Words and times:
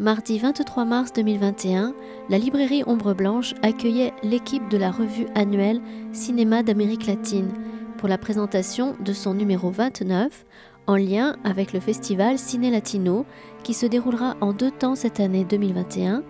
Mardi 0.00 0.38
23 0.38 0.84
mars 0.84 1.12
2021, 1.12 1.92
la 2.28 2.38
librairie 2.38 2.84
Ombre 2.86 3.14
Blanche 3.14 3.54
accueillait 3.62 4.12
l'équipe 4.22 4.68
de 4.68 4.78
la 4.78 4.92
revue 4.92 5.26
annuelle 5.34 5.80
Cinéma 6.12 6.62
d'Amérique 6.62 7.08
latine 7.08 7.50
pour 7.96 8.08
la 8.08 8.16
présentation 8.16 8.94
de 9.00 9.12
son 9.12 9.34
numéro 9.34 9.70
29 9.70 10.46
en 10.86 10.94
lien 10.94 11.34
avec 11.42 11.72
le 11.72 11.80
festival 11.80 12.38
Ciné 12.38 12.70
Latino 12.70 13.26
qui 13.64 13.74
se 13.74 13.86
déroulera 13.86 14.36
en 14.40 14.52
deux 14.52 14.70
temps 14.70 14.94
cette 14.94 15.18
année 15.18 15.44
2021, 15.44 16.22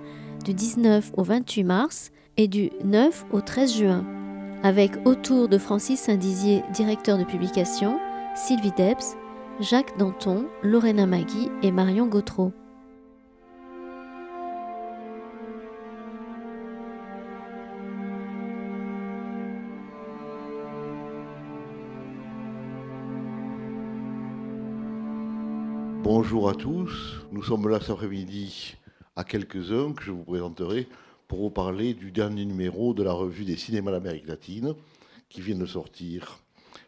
du 0.46 0.54
19 0.54 1.12
au 1.18 1.22
28 1.22 1.64
mars 1.64 2.10
et 2.38 2.48
du 2.48 2.70
9 2.84 3.26
au 3.32 3.42
13 3.42 3.76
juin, 3.76 4.06
avec 4.62 4.92
autour 5.04 5.46
de 5.46 5.58
Francis 5.58 6.00
Saint-Dizier, 6.00 6.62
directeur 6.72 7.18
de 7.18 7.24
publication, 7.24 8.00
Sylvie 8.34 8.72
Debs, 8.78 9.18
Jacques 9.60 9.98
Danton, 9.98 10.46
Lorena 10.62 11.04
Magui 11.04 11.50
et 11.62 11.70
Marion 11.70 12.06
Gautreau. 12.06 12.54
Bonjour 26.10 26.48
à 26.48 26.54
tous, 26.54 27.20
nous 27.32 27.42
sommes 27.42 27.68
là 27.68 27.80
cet 27.80 27.90
après-midi 27.90 28.76
à 29.14 29.24
quelques-uns 29.24 29.92
que 29.92 30.02
je 30.02 30.10
vous 30.10 30.24
présenterai 30.24 30.88
pour 31.28 31.40
vous 31.40 31.50
parler 31.50 31.92
du 31.92 32.10
dernier 32.12 32.46
numéro 32.46 32.94
de 32.94 33.02
la 33.02 33.12
revue 33.12 33.44
des 33.44 33.58
cinémas 33.58 33.90
d'Amérique 33.90 34.26
latine 34.26 34.72
qui 35.28 35.42
vient 35.42 35.58
de 35.58 35.66
sortir 35.66 36.38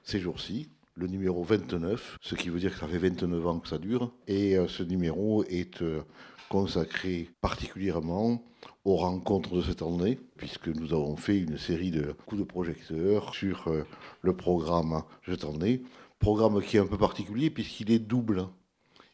ces 0.04 0.20
jours-ci, 0.20 0.70
le 0.94 1.06
numéro 1.06 1.44
29, 1.44 2.16
ce 2.22 2.34
qui 2.34 2.48
veut 2.48 2.60
dire 2.60 2.72
que 2.72 2.78
ça 2.78 2.88
fait 2.88 2.96
29 2.96 3.46
ans 3.46 3.58
que 3.58 3.68
ça 3.68 3.76
dure. 3.76 4.10
Et 4.26 4.56
euh, 4.56 4.68
ce 4.68 4.82
numéro 4.82 5.44
est 5.44 5.82
euh, 5.82 6.00
consacré 6.48 7.28
particulièrement 7.42 8.42
aux 8.86 8.96
rencontres 8.96 9.54
de 9.54 9.60
cette 9.60 9.82
année, 9.82 10.18
puisque 10.38 10.68
nous 10.68 10.94
avons 10.94 11.16
fait 11.16 11.36
une 11.36 11.58
série 11.58 11.90
de 11.90 12.14
coups 12.24 12.40
de 12.40 12.46
projecteur 12.46 13.34
sur 13.34 13.68
euh, 13.68 13.84
le 14.22 14.34
programme 14.34 15.02
de 15.28 15.34
cette 15.34 15.44
année. 15.44 15.82
Programme 16.20 16.62
qui 16.62 16.78
est 16.78 16.80
un 16.80 16.86
peu 16.86 16.96
particulier 16.96 17.50
puisqu'il 17.50 17.90
est 17.92 17.98
double. 17.98 18.46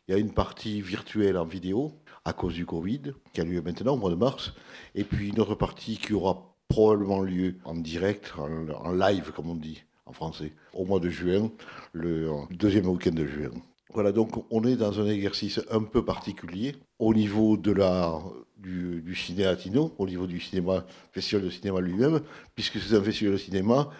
Il 0.08 0.12
y 0.12 0.14
a 0.14 0.18
une 0.18 0.32
partie 0.32 0.80
virtuelle 0.82 1.36
en 1.36 1.44
vidéo 1.44 1.92
à 2.24 2.32
cause 2.32 2.54
du 2.54 2.64
Covid, 2.64 3.12
qui 3.32 3.40
a 3.40 3.44
lieu 3.44 3.60
maintenant 3.60 3.94
au 3.94 3.96
mois 3.96 4.10
de 4.10 4.14
mars, 4.14 4.52
et 4.94 5.02
puis 5.02 5.30
une 5.30 5.40
autre 5.40 5.56
partie 5.56 5.96
qui 5.98 6.12
aura 6.12 6.54
probablement 6.68 7.22
lieu 7.22 7.56
en 7.64 7.74
direct, 7.74 8.32
en, 8.38 8.92
live 8.92 9.32
comme 9.34 9.50
on 9.50 9.56
dit 9.56 9.82
en 10.06 10.12
français, 10.12 10.52
au 10.74 10.84
mois 10.84 11.00
de 11.00 11.08
juin, 11.08 11.50
le 11.92 12.30
deuxième 12.52 12.86
week-end 12.86 13.14
de 13.14 13.26
juin. 13.26 13.50
Voilà, 13.94 14.12
donc 14.12 14.44
on 14.52 14.62
est 14.62 14.76
dans 14.76 15.00
un 15.00 15.08
exercice 15.08 15.60
un 15.72 15.82
peu 15.82 16.04
particulier 16.04 16.76
au 17.00 17.12
niveau 17.12 17.56
de 17.56 17.72
la, 17.72 18.16
du, 18.58 19.02
du 19.02 19.16
ciné 19.16 19.42
latino, 19.42 19.92
au 19.98 20.06
niveau 20.06 20.28
du 20.28 20.38
cinéma, 20.38 20.86
festival 21.10 21.44
de 21.44 21.50
cinéma 21.50 21.80
lui-même, 21.80 22.20
puisque 22.54 22.78
c'est 22.78 22.94
un 22.94 23.02
festival 23.02 23.32
de 23.32 23.38
cinéma 23.38 23.90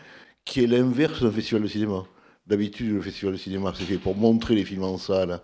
qui 0.44 0.62
est 0.62 0.68
l'inverse 0.68 1.20
d'un 1.20 1.32
festival 1.32 1.64
de 1.64 1.68
cinéma. 1.68 2.04
D'habitude, 2.46 2.92
le 2.92 3.00
festival 3.00 3.34
de 3.34 3.38
cinéma, 3.38 3.72
c'est 3.76 3.84
fait 3.84 3.98
pour 3.98 4.14
montrer 4.14 4.54
les 4.54 4.64
films 4.64 4.84
en 4.84 4.98
salle 4.98 5.40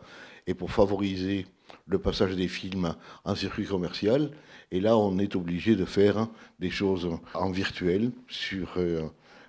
et 0.47 0.55
pour 0.55 0.71
favoriser 0.71 1.47
le 1.87 1.99
passage 1.99 2.35
des 2.37 2.49
films 2.49 2.95
en 3.25 3.35
circuit 3.35 3.67
commercial. 3.67 4.31
Et 4.71 4.81
là, 4.81 4.97
on 4.97 5.19
est 5.19 5.37
obligé 5.37 5.77
de 5.77 5.85
faire 5.85 6.29
des 6.59 6.71
choses 6.71 7.09
en 7.35 7.51
virtuel 7.51 8.13
sur 8.29 8.75
euh, 8.77 9.03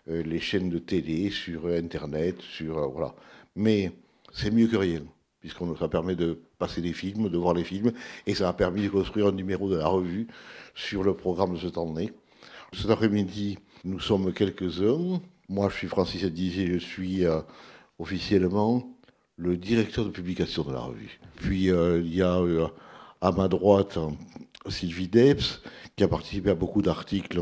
euh, 0.10 0.24
les 0.24 0.40
chaînes 0.40 0.70
de 0.70 0.80
télé, 0.80 1.30
sur 1.30 1.68
Internet, 1.68 2.42
sur 2.42 2.78
euh, 2.78 2.88
voilà. 2.88 3.16
Mais 3.56 3.92
c'est 4.34 4.52
mieux 4.52 4.68
que 4.68 4.78
rien, 4.78 5.02
puisque 5.40 5.60
ça 5.80 5.88
permet 5.88 6.16
de 6.16 6.40
passer 6.58 6.82
des 6.82 6.94
films, 6.94 7.30
de 7.30 7.38
voir 7.38 7.54
les 7.54 7.64
films, 7.64 7.94
et 8.28 8.36
ça 8.36 8.50
a 8.50 8.54
permis 8.54 8.84
de 8.84 8.90
construire 8.90 9.28
un 9.28 9.32
numéro 9.32 9.70
de 9.70 9.78
la 9.78 9.88
revue 9.88 10.28
sur 10.76 11.04
le 11.04 11.14
programme 11.14 11.54
de 11.54 11.60
cette 11.60 11.78
année. 11.78 12.12
Cet 12.74 12.90
après-midi, 12.90 13.60
nous 13.84 14.00
sommes 14.00 14.34
quelques-uns. 14.34 15.22
Moi, 15.48 15.70
je 15.70 15.76
suis 15.76 15.88
Francis 15.88 16.24
Dizier, 16.26 16.68
je 16.74 16.80
suis 16.80 17.24
officiellement 18.00 18.93
le 19.38 19.58
directeur 19.58 20.06
de 20.06 20.10
publication 20.10 20.64
de 20.64 20.74
la 20.74 20.80
revue. 20.80 21.20
Puis 21.36 21.72
euh, 21.72 22.02
il 22.02 22.14
y 22.14 22.22
a 22.22 22.40
euh, 22.40 22.68
à 23.22 23.32
ma 23.32 23.48
droite 23.48 23.98
Sylvie 24.70 25.08
Debs, 25.08 25.62
qui 25.96 26.04
a 26.04 26.08
participé 26.08 26.52
à 26.52 26.56
beaucoup 26.56 26.82
d'articles, 26.82 27.42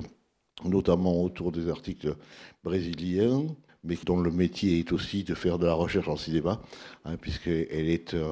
notamment 0.64 1.22
autour 1.24 1.52
des 1.52 1.70
articles 1.70 2.16
brésiliens, 2.64 3.48
mais 3.84 3.98
dont 4.06 4.20
le 4.20 4.32
métier 4.32 4.80
est 4.80 4.92
aussi 4.92 5.24
de 5.24 5.34
faire 5.34 5.58
de 5.58 5.66
la 5.66 5.74
recherche 5.74 6.08
en 6.08 6.18
cinéma, 6.18 6.62
hein, 7.06 7.18
puisqu'elle 7.18 7.90
est, 7.90 8.14
euh, 8.14 8.32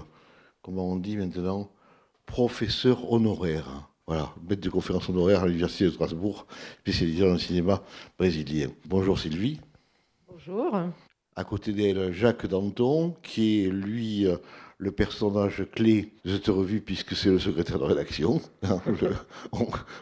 comment 0.61 0.91
on 0.91 0.95
dit 0.95 1.17
maintenant, 1.17 1.69
professeur 2.25 3.11
honoraire. 3.11 3.89
Voilà, 4.07 4.33
maître 4.47 4.61
de 4.61 4.69
conférence 4.69 5.07
honoraire 5.09 5.43
à 5.43 5.47
l'Université 5.47 5.85
de 5.85 5.91
Strasbourg, 5.91 6.47
spécialisée 6.79 7.21
dans 7.21 7.33
le 7.33 7.39
cinéma 7.39 7.83
brésilien. 8.17 8.69
Bonjour 8.85 9.19
Sylvie. 9.19 9.59
Bonjour 10.27 10.75
à 11.39 11.45
côté 11.45 11.71
d'elle 11.71 12.11
Jacques 12.11 12.47
Danton, 12.47 13.15
qui 13.23 13.63
est 13.63 13.69
lui 13.69 14.27
euh, 14.27 14.35
le 14.77 14.91
personnage 14.91 15.63
clé 15.71 16.11
de 16.25 16.33
cette 16.33 16.47
revue 16.47 16.81
puisque 16.81 17.15
c'est 17.15 17.29
le 17.29 17.39
secrétaire 17.39 17.79
de 17.79 17.85
rédaction. 17.85 18.41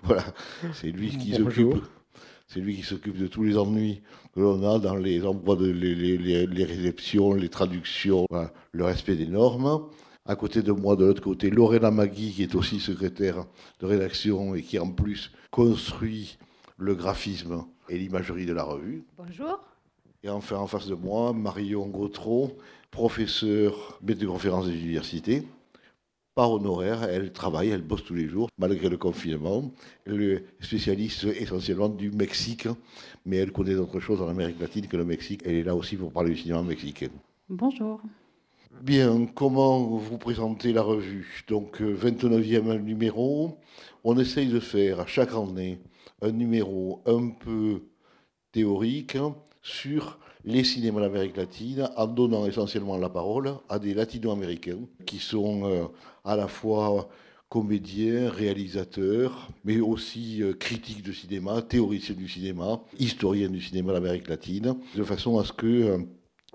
voilà, 0.03 0.23
c'est 0.73 0.87
lui 0.87 1.15
qui 1.15 1.35
s'occupe. 1.35 1.75
C'est 2.47 2.59
lui 2.59 2.77
qui 2.77 2.81
s'occupe 2.81 3.19
de 3.19 3.27
tous 3.27 3.43
les 3.43 3.55
ennuis 3.55 4.01
que 4.33 4.39
l'on 4.39 4.67
a 4.67 4.79
dans 4.79 4.95
les 4.95 5.23
endroits 5.27 5.55
de 5.55 5.67
les, 5.69 6.63
réceptions, 6.63 7.33
les 7.33 7.49
traductions, 7.49 8.25
le 8.71 8.83
respect 8.83 9.15
des 9.15 9.27
normes. 9.27 9.83
À 10.25 10.35
côté 10.35 10.63
de 10.63 10.71
moi, 10.71 10.95
de 10.95 11.05
l'autre 11.05 11.21
côté, 11.21 11.51
Lorena 11.51 11.91
Magui, 11.91 12.31
qui 12.31 12.41
est 12.41 12.55
aussi 12.55 12.79
secrétaire 12.79 13.45
de 13.79 13.85
rédaction 13.85 14.55
et 14.55 14.63
qui 14.63 14.79
en 14.79 14.89
plus 14.89 15.31
construit 15.51 16.39
le 16.77 16.95
graphisme 16.95 17.65
et 17.89 17.99
l'imagerie 17.99 18.47
de 18.47 18.53
la 18.53 18.63
revue. 18.63 19.03
Bonjour. 19.17 19.59
Et 20.23 20.29
enfin, 20.29 20.57
en 20.57 20.67
face 20.67 20.87
de 20.87 20.95
moi, 20.95 21.31
Marion 21.33 21.87
Gautreau, 21.87 22.57
professeure, 22.91 23.99
maître 24.01 24.19
de 24.19 24.27
conférence 24.27 24.65
des 24.65 24.75
universités. 24.75 25.43
Par 26.33 26.51
honoraire, 26.51 27.03
elle 27.03 27.33
travaille, 27.33 27.69
elle 27.69 27.81
bosse 27.81 28.03
tous 28.03 28.13
les 28.13 28.27
jours, 28.27 28.49
malgré 28.57 28.89
le 28.89 28.97
confinement. 28.97 29.71
Elle 30.05 30.21
est 30.21 30.45
spécialiste 30.59 31.23
essentiellement 31.23 31.89
du 31.89 32.11
Mexique, 32.11 32.67
mais 33.25 33.37
elle 33.37 33.51
connaît 33.51 33.73
d'autres 33.73 33.99
choses 33.99 34.21
en 34.21 34.27
Amérique 34.27 34.59
latine 34.59 34.87
que 34.87 34.97
le 34.97 35.05
Mexique. 35.05 35.41
Elle 35.45 35.55
est 35.55 35.63
là 35.63 35.75
aussi 35.75 35.95
pour 35.95 36.11
parler 36.11 36.31
du 36.31 36.37
cinéma 36.37 36.61
mexicain. 36.61 37.09
Bonjour. 37.49 38.01
Bien, 38.81 39.25
comment 39.25 39.79
vous 39.79 40.19
présentez 40.19 40.73
la 40.73 40.83
revue? 40.83 41.43
Donc, 41.47 41.81
29e 41.81 42.79
numéro. 42.81 43.57
On 44.03 44.17
essaye 44.19 44.47
de 44.47 44.59
faire 44.59 44.99
à 44.99 45.07
chaque 45.07 45.33
année 45.33 45.79
un 46.21 46.31
numéro 46.31 47.01
un 47.07 47.29
peu 47.29 47.81
théorique, 48.51 49.17
sur 49.67 50.17
les 50.45 50.63
cinémas 50.63 51.01
d'Amérique 51.01 51.35
latine 51.35 51.89
en 51.97 52.07
donnant 52.07 52.45
essentiellement 52.45 52.97
la 52.97 53.09
parole 53.09 53.53
à 53.67 53.79
des 53.79 53.93
latino-américains 53.93 54.79
qui 55.05 55.19
sont 55.19 55.65
euh, 55.65 55.83
à 56.23 56.37
la 56.37 56.47
fois 56.47 57.09
comédiens, 57.49 58.29
réalisateurs, 58.29 59.49
mais 59.65 59.81
aussi 59.81 60.41
euh, 60.41 60.53
critiques 60.53 61.03
de 61.03 61.11
cinéma, 61.11 61.61
théoriciens 61.61 62.15
du 62.15 62.29
cinéma, 62.29 62.79
historiens 62.97 63.49
du 63.49 63.61
cinéma 63.61 63.91
d'Amérique 63.91 64.29
latine, 64.29 64.77
de 64.95 65.03
façon 65.03 65.37
à 65.37 65.43
ce 65.43 65.51
qu'il 65.51 65.83
euh, 65.83 65.97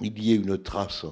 y 0.01 0.33
ait 0.33 0.37
une 0.37 0.57
trace 0.57 1.05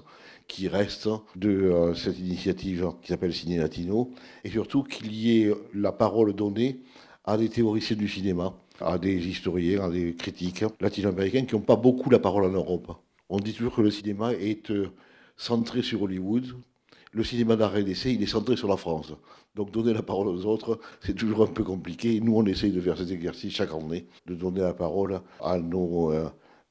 qui 0.49 0.69
reste 0.69 1.09
de 1.37 1.93
cette 1.95 2.19
initiative 2.19 2.93
qui 3.03 3.09
s'appelle 3.09 3.33
Ciné 3.33 3.59
Latino, 3.59 4.11
et 4.43 4.51
surtout 4.51 4.83
qu'il 4.83 5.13
y 5.15 5.43
ait 5.43 5.55
la 5.75 5.93
parole 5.93 6.33
donnée 6.33 6.81
à 7.25 7.37
des 7.37 7.49
théoriciens 7.49 7.97
du 7.97 8.09
cinéma 8.09 8.53
à 8.81 8.99
des 8.99 9.29
historiens, 9.29 9.85
à 9.85 9.91
des 9.91 10.15
critiques 10.15 10.65
latino-américains 10.81 11.45
qui 11.45 11.55
n'ont 11.55 11.61
pas 11.61 11.77
beaucoup 11.77 12.11
la 12.11 12.19
parole 12.19 12.45
en 12.45 12.51
Europe. 12.51 12.93
On 13.29 13.39
dit 13.39 13.53
toujours 13.55 13.77
que 13.77 13.83
le 13.83 13.91
cinéma 13.91 14.33
est 14.33 14.71
euh, 14.71 14.89
centré 15.37 15.83
sur 15.83 16.03
Hollywood. 16.03 16.47
Le 17.13 17.25
cinéma 17.25 17.57
d'arrêt 17.57 17.85
d'essai, 17.85 18.13
il 18.13 18.23
est 18.23 18.27
centré 18.27 18.57
sur 18.57 18.69
la 18.69 18.77
France. 18.77 19.13
Donc 19.55 19.71
donner 19.71 19.93
la 19.93 20.03
parole 20.03 20.29
aux 20.29 20.47
autres, 20.47 20.81
c'est 21.01 21.15
toujours 21.15 21.43
un 21.43 21.47
peu 21.47 21.65
compliqué. 21.65 22.21
Nous, 22.21 22.37
on 22.37 22.45
essaye 22.47 22.73
de 22.73 22.81
faire 22.81 22.97
cet 22.97 23.11
exercice 23.11 23.55
chaque 23.55 23.73
année, 23.73 24.07
de 24.27 24.35
donner 24.35 24.61
la 24.61 24.75
parole 24.75 25.21
à 25.43 25.59
nos 25.59 26.13
euh, 26.13 26.29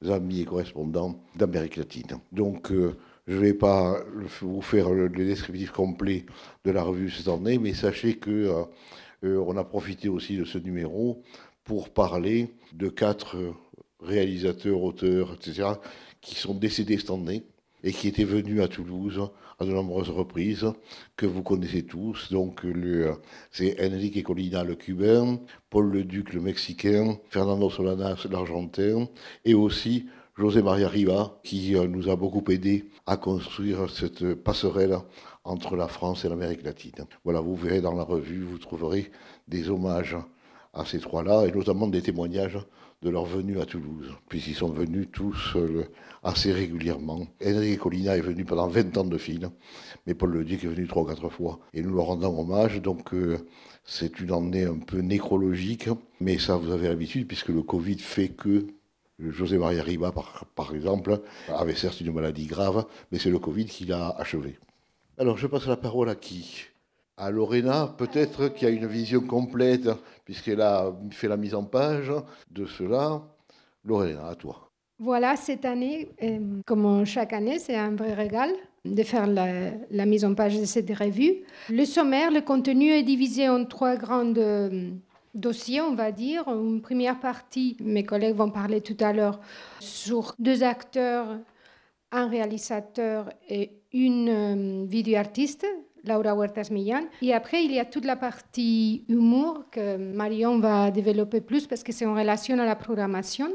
amis 0.09 0.41
et 0.41 0.45
correspondants 0.45 1.21
d'Amérique 1.35 1.77
latine. 1.77 2.19
Donc, 2.31 2.71
euh, 2.71 2.95
je 3.27 3.35
ne 3.35 3.39
vais 3.39 3.53
pas 3.53 4.01
vous 4.41 4.61
faire 4.61 4.89
le, 4.89 5.07
descriptif 5.09 5.71
complet 5.71 6.25
de 6.65 6.71
la 6.71 6.83
revue 6.83 7.09
cette 7.09 7.27
année, 7.27 7.57
mais 7.57 7.73
sachez 7.73 8.15
que 8.15 8.65
on 9.21 9.57
a 9.57 9.63
profité 9.65 10.07
aussi 10.07 10.37
de 10.37 10.45
ce 10.45 10.57
numéro 10.57 11.21
pour 11.69 11.91
parler 11.91 12.49
de 12.73 12.89
quatre 12.89 13.37
réalisateurs, 14.01 14.81
auteurs, 14.81 15.35
etc., 15.35 15.73
qui 16.19 16.33
sont 16.33 16.55
décédés 16.55 16.97
cette 16.97 17.11
année 17.11 17.43
et 17.83 17.91
qui 17.91 18.07
étaient 18.07 18.23
venus 18.23 18.63
à 18.63 18.67
Toulouse 18.67 19.29
à 19.59 19.65
de 19.65 19.71
nombreuses 19.71 20.09
reprises, 20.09 20.65
que 21.15 21.27
vous 21.27 21.43
connaissez 21.43 21.83
tous. 21.83 22.31
Donc, 22.31 22.65
c'est 23.51 23.79
Enrique 23.85 24.23
Colina, 24.23 24.63
le 24.63 24.73
cubain, 24.73 25.39
Paul 25.69 25.91
Leduc, 25.91 26.33
le 26.33 26.41
mexicain, 26.41 27.19
Fernando 27.29 27.69
Solanas, 27.69 28.25
l'argentin, 28.31 29.07
et 29.45 29.53
aussi 29.53 30.07
José 30.39 30.63
Maria 30.63 30.89
Riva, 30.89 31.39
qui 31.43 31.75
euh, 31.75 31.85
nous 31.87 32.09
a 32.09 32.15
beaucoup 32.15 32.49
aidé 32.49 32.89
à 33.05 33.15
construire 33.15 33.91
cette 33.91 34.33
passerelle 34.33 34.97
entre 35.43 35.75
la 35.75 35.87
France 35.87 36.25
et 36.25 36.29
l'Amérique 36.29 36.63
latine. 36.63 37.05
Voilà, 37.23 37.41
vous 37.41 37.55
verrez 37.55 37.81
dans 37.81 37.93
la 37.93 38.03
revue, 38.03 38.41
vous 38.41 38.57
trouverez 38.57 39.11
des 39.47 39.69
hommages 39.69 40.17
à 40.79 40.85
ces 40.85 40.99
trois-là, 40.99 41.45
et 41.45 41.51
notamment 41.51 41.87
des 41.87 42.01
témoignages 42.01 42.59
de 43.01 43.09
leur 43.09 43.25
venue 43.25 43.59
à 43.59 43.65
Toulouse, 43.65 44.11
puisqu'ils 44.27 44.55
sont 44.55 44.71
venus 44.71 45.07
tous 45.11 45.53
euh, 45.55 45.85
assez 46.23 46.51
régulièrement. 46.51 47.27
Enrique 47.45 47.79
Colina 47.79 48.17
est 48.17 48.21
venu 48.21 48.43
pendant 48.43 48.67
20 48.67 48.97
ans 48.97 49.03
de 49.05 49.17
fil, 49.17 49.49
mais 50.05 50.13
Paul 50.13 50.31
Le 50.31 50.43
Duc 50.43 50.63
est 50.63 50.67
venu 50.67 50.87
trois 50.87 51.03
ou 51.03 51.05
quatre 51.05 51.29
fois, 51.29 51.59
et 51.73 51.81
nous 51.81 51.93
leur 51.93 52.05
rendons 52.05 52.37
hommage, 52.39 52.81
donc 52.81 53.13
euh, 53.13 53.37
c'est 53.85 54.19
une 54.19 54.33
année 54.33 54.65
un 54.65 54.79
peu 54.79 54.99
nécrologique, 54.99 55.89
mais 56.19 56.37
ça 56.37 56.57
vous 56.57 56.71
avez 56.71 56.89
l'habitude, 56.89 57.27
puisque 57.27 57.49
le 57.49 57.61
Covid 57.61 57.99
fait 57.99 58.29
que 58.29 58.67
José 59.19 59.57
Maria 59.57 59.83
Riba, 59.83 60.13
par, 60.55 60.73
exemple, 60.73 61.21
avait 61.49 61.75
certes 61.75 61.99
une 61.99 62.13
maladie 62.13 62.45
grave, 62.45 62.85
mais 63.11 63.19
c'est 63.19 63.29
le 63.29 63.39
Covid 63.39 63.65
qui 63.65 63.85
l'a 63.85 64.09
achevé. 64.11 64.57
Alors, 65.17 65.37
je 65.37 65.47
passe 65.47 65.67
la 65.67 65.75
parole 65.75 66.09
à 66.09 66.15
qui? 66.15 66.67
À 67.19 67.31
Lorena, 67.31 67.93
peut-être, 67.97 68.47
qui 68.47 68.65
a 68.65 68.69
une 68.69 68.87
vision 68.87 69.21
complète, 69.21 69.89
puisqu'elle 70.25 70.61
a 70.61 70.91
fait 71.11 71.27
la 71.27 71.37
mise 71.37 71.53
en 71.53 71.65
page 71.65 72.11
de 72.49 72.65
cela. 72.65 73.21
Lorena, 73.83 74.29
à 74.29 74.35
toi. 74.35 74.69
Voilà, 74.99 75.35
cette 75.35 75.65
année, 75.65 76.09
euh, 76.23 76.39
comme 76.65 77.05
chaque 77.05 77.33
année, 77.33 77.59
c'est 77.59 77.75
un 77.75 77.95
vrai 77.95 78.13
régal 78.13 78.49
de 78.85 79.03
faire 79.03 79.27
la, 79.27 80.05
mise 80.05 80.23
en 80.25 80.33
page 80.33 80.59
de 80.59 80.65
cette 80.65 80.89
revue. 80.97 81.43
Le 81.69 81.85
sommaire, 81.85 82.31
le 82.31 82.41
contenu 82.41 82.89
est 82.89 83.03
divisé 83.03 83.49
en 83.49 83.65
trois 83.65 83.95
grandes 83.97 84.39
dossier, 85.33 85.81
on 85.81 85.95
va 85.95 86.11
dire. 86.11 86.47
Une 86.47 86.81
première 86.81 87.19
partie, 87.19 87.77
mes 87.79 88.03
collègues 88.03 88.35
vont 88.35 88.51
parler 88.51 88.81
tout 88.81 88.97
à 88.99 89.13
l'heure, 89.13 89.39
sur 89.79 90.35
deux 90.39 90.63
acteurs, 90.63 91.37
un 92.11 92.27
réalisateur 92.27 93.29
et 93.49 93.71
une 93.93 94.29
euh, 94.29 94.85
vidéo-artiste, 94.87 95.65
Laura 96.05 96.33
Huertas 96.33 96.69
Millán. 96.71 97.05
Et 97.21 97.33
après, 97.33 97.63
il 97.63 97.71
y 97.71 97.79
a 97.79 97.85
toute 97.85 98.05
la 98.05 98.15
partie 98.15 99.05
humour 99.07 99.65
que 99.71 99.97
Marion 99.97 100.59
va 100.59 100.91
développer 100.91 101.41
plus 101.41 101.67
parce 101.67 101.83
que 101.83 101.91
c'est 101.91 102.05
en 102.05 102.15
relation 102.15 102.57
à 102.59 102.65
la 102.65 102.75
programmation. 102.75 103.49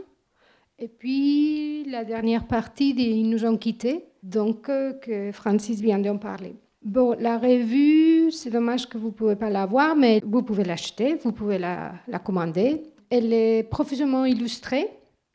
Et 0.78 0.88
puis, 0.88 1.84
la 1.84 2.04
dernière 2.04 2.46
partie, 2.46 2.90
ils 2.90 3.28
nous 3.28 3.44
ont 3.44 3.56
quittés, 3.56 4.06
donc 4.22 4.68
euh, 4.68 4.92
que 4.94 5.30
Francis 5.32 5.80
vient 5.80 5.98
d'en 6.00 6.18
parler. 6.18 6.56
Bon, 6.82 7.16
la 7.18 7.38
revue, 7.38 8.30
c'est 8.30 8.50
dommage 8.50 8.88
que 8.88 8.98
vous 8.98 9.08
ne 9.08 9.12
pouvez 9.12 9.36
pas 9.36 9.50
la 9.50 9.66
voir, 9.66 9.96
mais 9.96 10.20
vous 10.24 10.42
pouvez 10.42 10.64
l'acheter, 10.64 11.14
vous 11.14 11.32
pouvez 11.32 11.58
la, 11.58 11.94
la, 12.08 12.18
commander. 12.18 12.82
Elle 13.08 13.32
est 13.32 13.62
profondément 13.62 14.24
illustrée, 14.24 14.90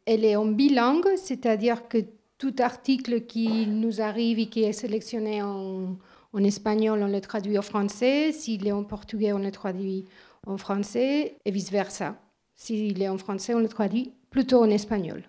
elle 0.05 0.25
est 0.25 0.35
en 0.35 0.45
bilingue, 0.45 1.07
c'est-à-dire 1.15 1.87
que 1.87 1.99
tout 2.37 2.55
article 2.59 3.21
qui 3.21 3.67
nous 3.67 4.01
arrive 4.01 4.39
et 4.39 4.45
qui 4.47 4.63
est 4.63 4.73
sélectionné 4.73 5.41
en, 5.41 5.97
en 6.33 6.43
espagnol, 6.43 6.99
on 7.01 7.07
le 7.07 7.21
traduit 7.21 7.57
en 7.57 7.61
français. 7.61 8.31
S'il 8.31 8.67
est 8.67 8.71
en 8.71 8.83
portugais, 8.83 9.33
on 9.33 9.39
le 9.39 9.51
traduit 9.51 10.05
en 10.45 10.57
français 10.57 11.37
et 11.45 11.51
vice-versa. 11.51 12.15
S'il 12.55 13.01
est 13.01 13.09
en 13.09 13.17
français, 13.17 13.53
on 13.53 13.59
le 13.59 13.69
traduit 13.69 14.13
plutôt 14.29 14.61
en 14.61 14.69
espagnol. 14.69 15.23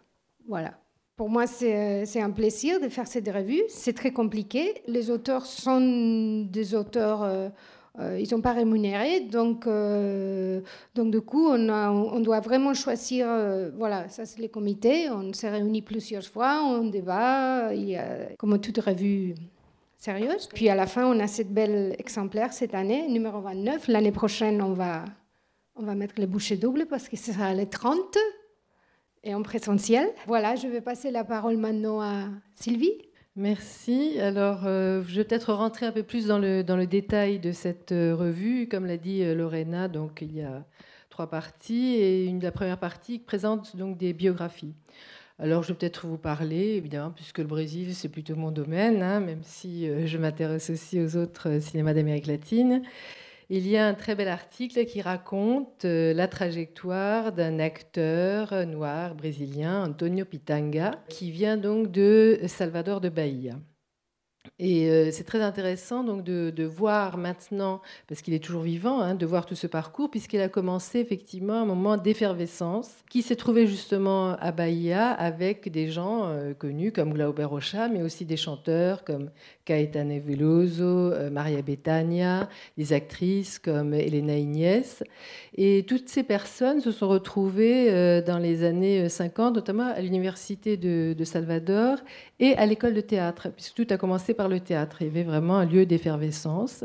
Voilà. 0.49 0.75
Pour 1.17 1.29
moi, 1.29 1.45
euh, 1.63 2.03
c'est 2.07 2.23
un 2.23 2.31
plaisir 2.31 2.81
de 2.81 2.89
faire 2.89 3.07
cette 3.07 3.29
revue. 3.29 3.63
C'est 3.69 3.93
très 3.93 4.11
compliqué. 4.11 4.83
Les 4.87 5.11
auteurs 5.11 5.45
sont 5.45 6.47
des 6.51 6.75
auteurs, 6.75 7.23
euh, 7.23 7.49
euh, 7.99 8.17
ils 8.19 8.23
ne 8.23 8.29
sont 8.29 8.41
pas 8.41 8.53
rémunérés. 8.53 9.21
Donc, 9.21 9.67
donc 10.95 11.11
du 11.11 11.21
coup, 11.21 11.49
on, 11.49 12.21
doit 12.21 12.41
vraiment 12.41 12.73
choisir. 12.73 13.27
voilà, 13.77 14.09
ça, 14.09 14.25
c'est 14.25 14.41
les 14.41 14.49
comités. 14.49 15.11
On 15.11 15.33
se 15.33 15.47
réunit 15.47 15.83
plusieurs 15.83 16.25
fois, 16.25 16.63
on 16.65 16.87
débat. 16.87 17.71
Comme 18.39 18.59
toute 18.59 18.79
revue 18.79 19.35
sérieuse. 20.01 20.49
Puis 20.55 20.69
à 20.69 20.75
la 20.75 20.87
fin, 20.87 21.07
on 21.07 21.21
a 21.21 21.27
cette 21.27 21.53
belle 21.53 21.95
exemplaire 21.99 22.53
cette 22.53 22.75
année, 22.75 23.07
numéro 23.09 23.41
29. 23.41 23.87
L'année 23.89 24.13
prochaine, 24.13 24.63
on 24.63 24.73
va, 24.73 25.05
on 25.77 25.85
va 25.85 25.95
mettre 25.95 26.15
les 26.17 26.27
bouchées 26.27 26.57
doubles 26.57 26.87
parce 26.87 27.09
que 27.09 27.17
ce 27.17 27.33
sera 27.33 27.55
les 27.55 27.67
30 27.67 28.17
et 29.23 29.35
en 29.35 29.43
présentiel. 29.43 30.09
Voilà, 30.27 30.57
je 30.57 30.67
vais 30.67 30.81
passer 30.81 31.11
la 31.11 31.23
parole 31.23 31.59
maintenant 31.59 32.01
à 32.01 32.29
Sylvie. 32.55 32.95
Merci. 33.37 34.19
Alors, 34.21 34.67
euh, 34.67 35.03
je 35.07 35.17
vais 35.17 35.25
peut-être 35.25 35.53
rentrer 35.53 35.87
un 35.87 35.93
peu 35.93 36.03
plus 36.03 36.27
dans 36.27 36.39
le, 36.39 36.65
dans 36.65 36.77
le 36.77 36.87
détail 36.87 37.39
de 37.39 37.53
cette 37.53 37.93
euh, 37.93 38.15
revue. 38.15 38.69
Comme 38.69 38.87
l'a 38.87 38.97
dit 38.97 39.23
euh, 39.23 39.35
Lorena, 39.35 39.89
donc, 39.89 40.21
il 40.23 40.35
y 40.35 40.43
a 40.43 40.65
trois 41.11 41.29
parties 41.29 41.95
et 41.97 42.39
la 42.41 42.53
première 42.53 42.79
partie 42.79 43.19
présente 43.19 43.77
donc 43.77 43.99
des 43.99 44.13
biographies. 44.13 44.75
Alors, 45.41 45.63
je 45.63 45.69
vais 45.69 45.75
peut-être 45.75 46.07
vous 46.07 46.19
parler, 46.19 46.83
puisque 47.17 47.39
le 47.39 47.47
Brésil, 47.47 47.95
c'est 47.95 48.11
plutôt 48.11 48.37
mon 48.37 48.51
domaine, 48.51 49.03
hein, 49.03 49.21
même 49.21 49.41
si 49.43 49.89
je 50.07 50.19
m'intéresse 50.19 50.69
aussi 50.69 51.01
aux 51.01 51.17
autres 51.17 51.61
cinémas 51.61 51.95
d'Amérique 51.95 52.27
latine. 52.27 52.83
Il 53.53 53.67
y 53.67 53.77
a 53.77 53.85
un 53.85 53.95
très 53.95 54.15
bel 54.15 54.29
article 54.29 54.87
qui 54.87 55.03
raconte 55.03 55.85
euh, 55.85 56.15
la 56.15 56.29
trajectoire 56.29 57.33
d'un 57.33 57.59
acteur 57.59 58.65
noir 58.65 59.17
brésilien, 59.17 59.83
Antonio 59.83 60.25
Pitanga, 60.25 60.93
qui 61.09 61.33
vient 61.33 61.57
donc 61.57 61.91
de 61.91 62.39
Salvador 62.47 63.01
de 63.01 63.09
Bahia. 63.09 63.57
Et 64.59 64.91
euh, 64.91 65.11
c'est 65.11 65.25
très 65.25 65.41
intéressant 65.41 66.05
donc 66.05 66.23
de, 66.23 66.65
voir 66.65 67.17
maintenant, 67.17 67.81
parce 68.09 68.21
qu'il 68.21 68.35
est 68.35 68.45
toujours 68.45 68.63
vivant, 68.63 69.01
hein, 69.01 69.15
de 69.15 69.27
voir 69.27 69.47
tout 69.47 69.55
ce 69.55 69.67
parcours, 69.67 70.11
puisqu'il 70.11 70.41
a 70.41 70.49
commencé 70.49 70.99
effectivement 70.99 71.63
un 71.63 71.65
moment 71.65 71.97
d'effervescence, 71.97 72.91
qui 73.09 73.23
s'est 73.23 73.37
trouvé 73.37 73.67
justement 73.67 74.37
à 74.39 74.53
Bahia 74.53 75.11
avec 75.11 75.71
des 75.71 75.89
gens 75.89 76.27
euh, 76.27 76.53
connus 76.53 76.93
comme 76.93 77.15
Glauber 77.15 77.45
Rocha, 77.45 77.89
mais 77.89 78.03
aussi 78.03 78.25
des 78.27 78.37
chanteurs 78.37 79.05
comme 79.05 79.31
Caetano 79.65 80.21
Veloso, 80.21 80.85
euh, 80.85 81.31
Maria 81.31 81.63
Bethania, 81.63 82.49
des 82.77 82.93
actrices 82.93 83.59
comme 83.59 83.95
Elena 83.95 84.37
Ignès. 84.37 85.03
Et 85.57 85.85
toutes 85.87 86.09
ces 86.09 86.23
personnes 86.23 86.81
se 86.81 86.93
sont 86.93 87.09
retrouvées 87.09 88.23
dans 88.23 88.39
les 88.39 88.63
années 88.63 89.09
50, 89.09 89.55
notamment 89.55 89.89
à 89.89 90.01
l'université 90.01 90.77
de 90.77 91.25
Salvador 91.25 91.99
et 92.39 92.55
à 92.57 92.67
l'école 92.67 92.95
de 92.95 93.01
théâtre, 93.01 93.49
puisque 93.55 93.75
tout 93.75 93.87
a 93.91 93.99
commencé 93.99 94.30
par 94.35 94.49
le 94.49 94.61
théâtre. 94.61 94.99
Il 95.01 95.09
y 95.09 95.11
avait 95.11 95.23
vraiment 95.23 95.57
un 95.59 95.67
lieu 95.67 95.87
d'effervescence. 95.87 96.85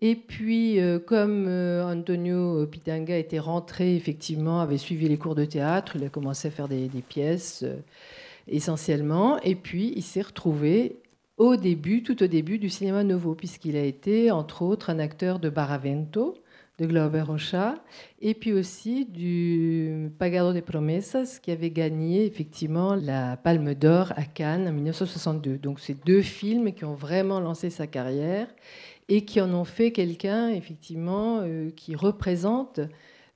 Et 0.00 0.14
puis, 0.14 0.78
euh, 0.78 1.00
comme 1.00 1.46
euh, 1.48 1.84
Antonio 1.84 2.66
Pitanga 2.66 3.18
était 3.18 3.40
rentré, 3.40 3.96
effectivement, 3.96 4.60
avait 4.60 4.78
suivi 4.78 5.08
les 5.08 5.18
cours 5.18 5.34
de 5.34 5.44
théâtre, 5.44 5.96
il 5.96 6.04
a 6.04 6.08
commencé 6.08 6.48
à 6.48 6.50
faire 6.52 6.68
des, 6.68 6.88
pièces 7.08 7.64
euh, 7.64 7.76
essentiellement. 8.46 9.40
Et 9.40 9.56
puis, 9.56 9.92
il 9.96 10.02
s'est 10.02 10.22
retrouvé 10.22 11.00
au 11.36 11.56
début, 11.56 12.02
tout 12.04 12.22
au 12.22 12.28
début 12.28 12.58
du 12.58 12.68
cinéma 12.68 13.02
nouveau, 13.02 13.34
puisqu'il 13.34 13.76
a 13.76 13.82
été, 13.82 14.30
entre 14.30 14.62
autres, 14.62 14.90
un 14.90 15.00
acteur 15.00 15.40
de 15.40 15.48
Baravento, 15.50 16.34
de 16.78 16.86
Glauber 16.86 17.22
Rocha, 17.22 17.74
et 18.20 18.34
puis 18.34 18.52
aussi 18.52 19.04
du 19.04 20.10
Pagado 20.18 20.52
de 20.52 20.60
Promesas, 20.60 21.40
qui 21.42 21.50
avait 21.50 21.70
gagné 21.70 22.24
effectivement 22.24 22.94
la 22.94 23.36
Palme 23.36 23.74
d'Or 23.74 24.12
à 24.16 24.24
Cannes 24.24 24.68
en 24.68 24.72
1962. 24.72 25.58
Donc 25.58 25.80
c'est 25.80 26.04
deux 26.06 26.22
films 26.22 26.72
qui 26.72 26.84
ont 26.84 26.94
vraiment 26.94 27.40
lancé 27.40 27.70
sa 27.70 27.86
carrière 27.86 28.46
et 29.08 29.24
qui 29.24 29.40
en 29.40 29.52
ont 29.54 29.64
fait 29.64 29.90
quelqu'un 29.90 30.50
effectivement 30.50 31.40
euh, 31.42 31.70
qui 31.70 31.96
représente 31.96 32.80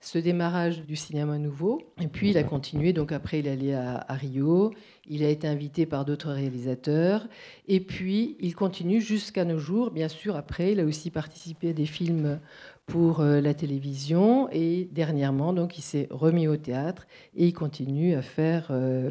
ce 0.03 0.19
démarrage 0.19 0.83
du 0.83 0.97
cinéma 0.97 1.39
nouveau. 1.39 1.81
Et 2.01 2.09
puis 2.09 2.31
il 2.31 2.39
a 2.39 2.43
continué, 2.43 2.93
donc 2.93 3.13
après 3.13 3.39
il 3.39 3.47
est 3.47 3.53
allé 3.53 3.73
à, 3.73 4.05
Rio, 4.11 4.75
il 5.09 5.23
a 5.23 5.29
été 5.29 5.47
invité 5.47 5.87
par 5.87 6.05
d'autres 6.05 6.33
réalisateurs, 6.33 7.29
et 7.69 7.79
puis 7.79 8.37
il 8.41 8.57
continue 8.57 9.01
jusqu'à 9.01 9.45
nos 9.45 9.59
jours. 9.59 9.93
Bien 9.93 10.09
sûr, 10.09 10.35
après 10.35 10.73
il 10.73 10.81
a 10.81 10.85
aussi 10.85 11.11
participé 11.13 11.71
à 11.71 11.73
des 11.73 11.87
films 11.87 12.41
pour 12.87 13.21
euh, 13.21 13.41
la 13.41 13.55
télévision 13.55 14.49
et 14.51 14.89
dernièrement, 14.93 15.53
donc, 15.53 15.79
il 15.79 15.83
s'est 15.83 16.09
remis 16.11 16.49
au 16.49 16.57
théâtre 16.57 17.07
et 17.37 17.47
il 17.47 17.53
continue 17.53 18.15
à 18.15 18.23
faire 18.23 18.69
euh, 18.71 19.11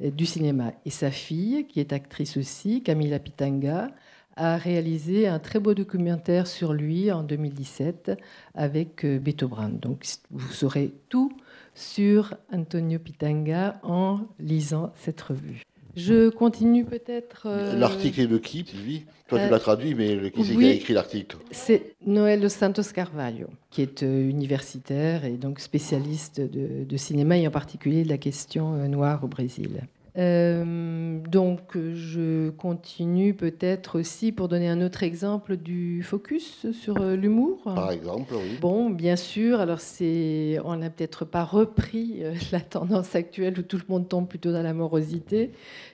du 0.00 0.26
cinéma. 0.26 0.72
Et 0.84 0.90
sa 0.90 1.10
fille, 1.10 1.66
qui 1.68 1.80
est 1.80 1.92
actrice 1.92 2.36
aussi, 2.36 2.82
Camila 2.82 3.18
Pitanga, 3.18 3.88
a 4.36 4.56
réalisé 4.56 5.28
un 5.28 5.38
très 5.38 5.60
beau 5.60 5.74
documentaire 5.74 6.46
sur 6.46 6.72
lui 6.72 7.12
en 7.12 7.22
2017 7.22 8.12
avec 8.54 9.04
euh, 9.04 9.18
Beto 9.18 9.46
Brand. 9.46 9.78
Donc, 9.78 10.06
vous 10.30 10.52
saurez 10.52 10.92
tout 11.08 11.32
sur 11.74 12.34
Antonio 12.50 12.98
Pitanga 12.98 13.78
en 13.82 14.20
lisant 14.38 14.92
cette 14.96 15.20
revue. 15.20 15.62
Je 15.96 16.30
continue 16.30 16.84
peut-être. 16.84 17.46
Euh, 17.46 17.76
l'article 17.76 18.20
est 18.20 18.26
de 18.26 18.38
qui, 18.38 18.64
Sylvie? 18.66 19.04
Toi, 19.28 19.38
tu 19.38 19.44
euh, 19.44 19.50
l'as 19.50 19.58
traduit, 19.58 19.94
mais 19.94 20.30
qui 20.30 20.44
c'est 20.44 20.54
qui 20.54 20.64
a 20.64 20.72
écrit 20.72 20.94
l'article? 20.94 21.36
C'est 21.50 21.94
Noël 22.06 22.40
Dos 22.40 22.48
Santos 22.48 22.82
Carvalho, 22.94 23.48
qui 23.70 23.82
est 23.82 24.02
euh, 24.02 24.28
universitaire 24.28 25.24
et 25.24 25.32
donc 25.32 25.60
spécialiste 25.60 26.40
de, 26.40 26.96
cinéma 26.96 27.36
et 27.36 27.46
en 27.46 27.50
particulier 27.50 28.04
de 28.04 28.08
la 28.08 28.18
question 28.18 28.88
noire 28.88 29.24
au 29.24 29.28
Brésil. 29.28 29.82
Euh, 30.18 31.18
donc, 31.26 31.78
je 31.94 32.50
continue 32.50 33.32
peut-être 33.32 33.98
aussi 33.98 34.30
pour 34.30 34.48
donner 34.48 34.68
un 34.68 34.82
autre 34.82 35.02
exemple 35.02 35.56
du 35.56 36.02
focus 36.02 36.70
sur 36.72 37.00
euh, 37.00 37.16
l'humour. 37.16 37.62
Par 37.64 37.90
exemple, 37.90 38.34
oui. 38.34 38.58
Bon, 38.60 38.90
bien 38.90 39.16
sûr. 39.16 39.60
Alors, 39.60 39.80
c'est, 39.80 40.58
on 40.64 40.76
n'a 40.76 40.90
peut-être 40.90 41.24
pas 41.24 41.44
repris 41.44 42.18
euh, 42.20 42.34
la 42.52 42.60
tendance 42.60 43.14
actuelle 43.14 43.58
où 43.58 43.62
tout 43.62 43.78
le 43.78 43.84
monde 43.88 44.08
tombe 44.08 44.28
plutôt 44.28 44.52
dans 44.52 44.62
la 44.62 44.74
morosité, 44.74 45.50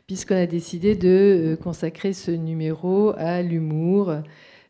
puisqu'on 0.07 0.37
a 0.37 0.47
décidé 0.47 0.97
de 0.97 1.57
consacrer 1.63 2.13
ce 2.13 2.33
numéro 2.33 3.13
à 3.17 3.43
l'humour, 3.43 4.15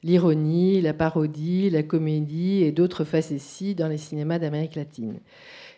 l'ironie, 0.03 0.83
la 0.83 0.93
parodie, 0.93 1.71
la 1.71 1.83
comédie 1.83 2.65
et 2.65 2.73
d'autres 2.73 3.05
facéties 3.05 3.75
dans 3.75 3.89
les 3.89 3.97
cinémas 3.97 4.39
d'Amérique 4.39 4.75
latine. 4.75 5.21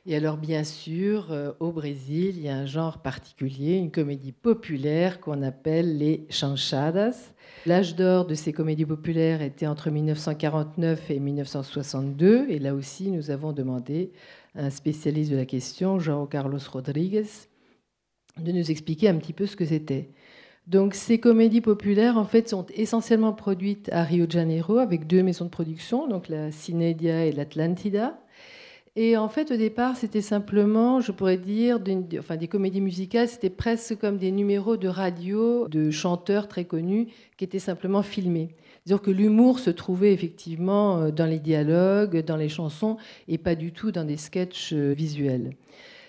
Et 0.06 0.16
alors, 0.16 0.38
bien 0.38 0.64
sûr, 0.64 1.30
euh, 1.30 1.52
au 1.60 1.72
Brésil, 1.72 2.34
il 2.36 2.42
y 2.42 2.48
a 2.48 2.56
un 2.56 2.64
genre 2.64 2.98
particulier, 2.98 3.76
une 3.76 3.90
comédie 3.90 4.32
populaire 4.32 5.20
qu'on 5.20 5.42
appelle 5.42 5.98
les 5.98 6.26
chanchadas. 6.30 7.34
L'âge 7.66 7.96
d'or 7.96 8.24
de 8.24 8.34
ces 8.34 8.54
comédies 8.54 8.86
populaires 8.86 9.42
était 9.42 9.66
entre 9.66 9.90
1949 9.90 11.10
et 11.10 11.20
1962. 11.20 12.46
Et 12.48 12.58
là 12.58 12.74
aussi, 12.74 13.10
nous 13.10 13.30
avons 13.30 13.52
demandé 13.52 14.12
à 14.54 14.64
un 14.64 14.70
spécialiste 14.70 15.30
de 15.30 15.36
la 15.36 15.44
question, 15.44 15.98
João 15.98 16.26
Carlos 16.26 16.58
Rodrigues, 16.72 17.26
de 18.38 18.52
nous 18.52 18.70
expliquer 18.70 19.08
un 19.08 19.16
petit 19.16 19.34
peu 19.34 19.44
ce 19.44 19.56
que 19.56 19.66
c'était. 19.66 20.08
Donc 20.66 20.94
ces 20.94 21.18
comédies 21.18 21.60
populaires 21.60 22.16
en 22.16 22.24
fait 22.24 22.48
sont 22.48 22.66
essentiellement 22.74 23.32
produites 23.32 23.90
à 23.92 24.04
Rio 24.04 24.26
de 24.26 24.30
Janeiro 24.30 24.78
avec 24.78 25.06
deux 25.06 25.22
maisons 25.22 25.46
de 25.46 25.50
production, 25.50 26.06
donc 26.06 26.28
la 26.28 26.52
Cinedia 26.52 27.26
et 27.26 27.32
l'Atlantida. 27.32 28.20
Et 28.96 29.16
en 29.16 29.28
fait, 29.28 29.52
au 29.52 29.56
départ, 29.56 29.96
c'était 29.96 30.20
simplement, 30.20 31.00
je 31.00 31.12
pourrais 31.12 31.38
dire, 31.38 31.78
enfin, 32.18 32.36
des 32.36 32.48
comédies 32.48 32.80
musicales, 32.80 33.28
c'était 33.28 33.48
presque 33.48 33.96
comme 33.96 34.18
des 34.18 34.32
numéros 34.32 34.76
de 34.76 34.88
radio 34.88 35.68
de 35.68 35.92
chanteurs 35.92 36.48
très 36.48 36.64
connus 36.64 37.06
qui 37.36 37.44
étaient 37.44 37.60
simplement 37.60 38.02
filmés. 38.02 38.48
C'est-à-dire 38.84 39.02
que 39.02 39.12
l'humour 39.12 39.60
se 39.60 39.70
trouvait 39.70 40.12
effectivement 40.12 40.98
euh, 40.98 41.10
dans 41.12 41.26
les 41.26 41.38
dialogues, 41.38 42.24
dans 42.24 42.36
les 42.36 42.48
chansons, 42.48 42.96
et 43.28 43.38
pas 43.38 43.54
du 43.54 43.72
tout 43.72 43.92
dans 43.92 44.04
des 44.04 44.16
sketchs 44.16 44.72
euh, 44.72 44.92
visuels. 44.92 45.52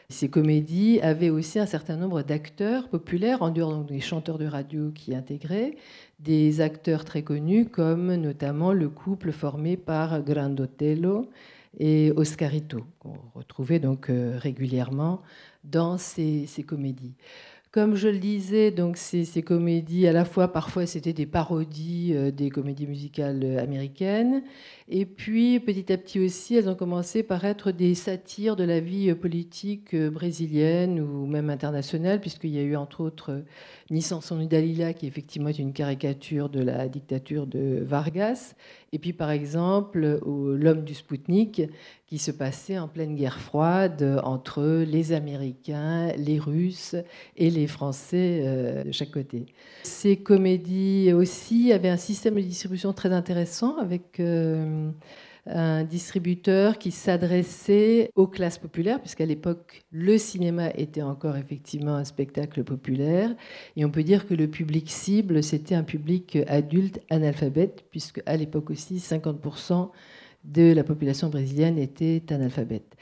Ces 0.09 0.29
comédies 0.29 0.99
avaient 1.01 1.29
aussi 1.29 1.59
un 1.59 1.65
certain 1.65 1.97
nombre 1.97 2.23
d'acteurs 2.23 2.89
populaires, 2.89 3.43
en 3.43 3.51
dehors 3.51 3.83
des 3.83 3.99
chanteurs 3.99 4.39
de 4.39 4.47
radio 4.47 4.91
qui 4.93 5.13
intégraient, 5.13 5.75
des 6.19 6.61
acteurs 6.61 7.05
très 7.05 7.21
connus, 7.21 7.65
comme 7.65 8.15
notamment 8.15 8.73
le 8.73 8.89
couple 8.89 9.31
formé 9.31 9.77
par 9.77 10.21
Grandotello 10.21 11.29
et 11.79 12.11
Oscarito, 12.15 12.81
qu'on 12.99 13.17
retrouvait 13.33 13.79
donc 13.79 14.09
euh, 14.09 14.37
régulièrement 14.37 15.21
dans 15.63 15.97
ces, 15.97 16.47
comédies. 16.67 17.13
Comme 17.71 17.95
je 17.95 18.09
le 18.09 18.17
disais, 18.17 18.71
donc 18.71 18.97
ces, 18.97 19.41
comédies, 19.41 20.05
à 20.05 20.11
la 20.11 20.25
fois, 20.25 20.51
parfois, 20.51 20.85
c'était 20.85 21.13
des 21.13 21.25
parodies 21.25 22.11
euh, 22.13 22.29
des 22.29 22.49
comédies 22.49 22.87
musicales 22.87 23.57
américaines, 23.57 24.43
et 24.89 25.05
puis 25.05 25.61
petit 25.61 25.93
à 25.93 25.97
petit 25.97 26.19
aussi, 26.19 26.55
elles 26.55 26.67
ont 26.67 26.75
commencé 26.75 27.23
par 27.23 27.45
être 27.45 27.71
des 27.71 27.95
satires 27.95 28.57
de 28.57 28.65
la 28.65 28.81
vie 28.81 29.13
politique 29.15 29.93
euh, 29.93 30.09
brésilienne 30.09 30.99
ou 30.99 31.25
même 31.25 31.49
internationale, 31.49 32.19
puisqu'il 32.19 32.49
y 32.49 32.59
a 32.59 32.63
eu 32.63 32.75
entre 32.75 32.99
autres 32.99 33.45
Nissan 33.89 34.19
Dalila, 34.47 34.93
qui 34.93 35.07
effectivement 35.07 35.47
est 35.47 35.59
une 35.59 35.71
caricature 35.71 36.49
de 36.49 36.61
la 36.61 36.89
dictature 36.89 37.47
de 37.47 37.79
Vargas, 37.81 38.55
et 38.93 38.99
puis 38.99 39.13
par 39.13 39.31
exemple 39.31 40.19
L'homme 40.25 40.83
du 40.83 40.93
Spoutnik, 40.93 41.61
qui 42.07 42.17
se 42.17 42.31
passait 42.31 42.77
en 42.77 42.87
pleine 42.87 43.15
guerre 43.15 43.39
froide 43.39 44.19
entre 44.23 44.83
les 44.85 45.13
Américains, 45.13 46.11
les 46.17 46.39
Russes 46.39 46.95
et 47.37 47.49
les 47.49 47.67
Français 47.67 48.41
euh, 48.43 48.83
de 48.83 48.91
chaque 48.91 49.11
côté. 49.11 49.45
Ces 49.83 50.17
comédies 50.17 51.13
aussi 51.13 51.71
avaient 51.71 51.89
un 51.89 51.97
système 51.97 52.35
de 52.35 52.41
distribution 52.41 52.91
très 52.91 53.13
intéressant 53.13 53.77
avec 53.77 54.19
euh, 54.19 54.91
un 55.47 55.83
distributeur 55.83 56.77
qui 56.77 56.91
s'adressait 56.91 58.11
aux 58.15 58.27
classes 58.27 58.59
populaires, 58.59 58.99
puisqu'à 58.99 59.25
l'époque, 59.25 59.81
le 59.91 60.17
cinéma 60.17 60.69
était 60.75 61.01
encore 61.01 61.35
effectivement 61.37 61.95
un 61.95 62.03
spectacle 62.03 62.63
populaire. 62.63 63.35
Et 63.75 63.85
on 63.85 63.89
peut 63.89 64.03
dire 64.03 64.27
que 64.27 64.33
le 64.33 64.47
public 64.47 64.89
cible, 64.89 65.41
c'était 65.43 65.75
un 65.75 65.83
public 65.83 66.37
adulte 66.47 66.99
analphabète, 67.09 67.85
puisque 67.89 68.21
à 68.25 68.37
l'époque 68.37 68.69
aussi, 68.69 68.97
50% 68.97 69.89
de 70.43 70.73
la 70.73 70.83
population 70.83 71.29
brésilienne 71.29 71.77
était 71.77 72.23
analphabète. 72.29 72.95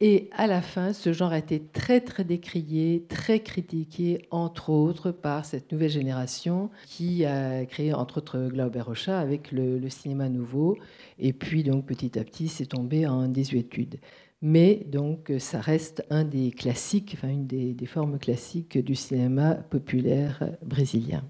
Et 0.00 0.28
à 0.32 0.46
la 0.46 0.60
fin, 0.60 0.92
ce 0.92 1.14
genre 1.14 1.32
a 1.32 1.38
été 1.38 1.58
très 1.58 2.02
très 2.02 2.22
décrié, 2.22 3.06
très 3.08 3.40
critiqué, 3.40 4.26
entre 4.30 4.68
autres 4.68 5.10
par 5.10 5.46
cette 5.46 5.72
nouvelle 5.72 5.88
génération 5.90 6.70
qui 6.84 7.24
a 7.24 7.64
créé 7.64 7.94
entre 7.94 8.18
autres 8.18 8.48
Glauber 8.52 8.82
Rocha 8.82 9.18
avec 9.18 9.52
le, 9.52 9.88
cinéma 9.88 10.28
nouveau. 10.28 10.76
Et 11.18 11.32
puis 11.32 11.62
donc 11.62 11.86
petit 11.86 12.18
à 12.18 12.24
petit, 12.24 12.48
c'est 12.48 12.66
tombé 12.66 13.06
en 13.06 13.26
désuétude. 13.26 13.98
Mais 14.42 14.84
donc 14.86 15.32
ça 15.38 15.60
reste 15.60 16.04
un 16.10 16.24
des 16.24 16.50
classiques, 16.50 17.14
enfin 17.16 17.30
une 17.30 17.46
des, 17.46 17.72
des 17.72 17.86
formes 17.86 18.18
classiques 18.18 18.76
du 18.76 18.94
cinéma 18.94 19.54
populaire 19.54 20.46
brésilien. 20.62 21.24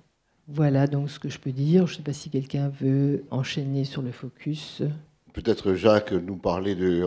Voilà 0.48 0.88
donc 0.88 1.08
ce 1.10 1.20
que 1.20 1.28
je 1.28 1.38
peux 1.38 1.52
dire. 1.52 1.86
Je 1.86 1.92
ne 1.92 1.96
sais 1.98 2.02
pas 2.02 2.12
si 2.12 2.30
quelqu'un 2.30 2.68
veut 2.68 3.26
enchaîner 3.30 3.84
sur 3.84 4.02
le 4.02 4.10
focus 4.10 4.82
peut-être 5.36 5.74
Jacques 5.74 6.12
nous 6.12 6.36
parler 6.36 6.74
de, 6.74 7.04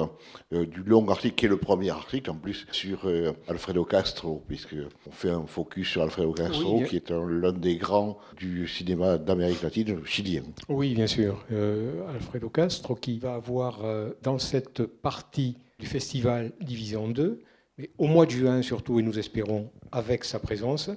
euh, 0.54 0.66
du 0.66 0.84
long 0.84 1.08
article, 1.10 1.36
qui 1.36 1.46
est 1.46 1.50
le 1.50 1.58
premier 1.58 1.90
article 1.90 2.30
en 2.30 2.36
plus 2.36 2.68
sur 2.72 3.06
euh, 3.06 3.34
Alfredo 3.48 3.84
Castro, 3.84 4.44
puisqu'on 4.48 5.12
fait 5.12 5.32
un 5.32 5.48
focus 5.48 5.90
sur 5.90 6.04
Alfredo 6.04 6.32
Castro, 6.34 6.84
qui 6.84 6.98
est 6.98 7.10
l'un 7.10 7.52
des 7.52 7.78
grands 7.78 8.20
du 8.38 8.68
cinéma 8.68 9.18
d'Amérique 9.18 9.64
latine 9.64 10.06
chilien. 10.06 10.44
Oui, 10.70 10.94
bien 10.94 11.08
sûr. 11.08 11.44
Euh, 11.52 12.08
Alfredo 12.14 12.50
Castro, 12.50 12.94
qui 12.94 13.18
va 13.18 13.34
avoir 13.34 13.80
dans 14.22 14.38
cette 14.38 14.84
partie 14.84 15.58
du 15.80 15.88
festival 15.88 16.52
divisé 16.62 16.98
en 16.98 17.08
deux, 17.08 17.42
mais 17.80 17.90
au 17.98 18.06
mois 18.06 18.28
de 18.28 18.32
juin 18.32 18.62
surtout, 18.62 19.00
et 19.00 19.04
nous 19.04 19.18
espérons 19.18 19.72
avec 19.92 20.24
sa 20.24 20.40
présence, 20.40 20.92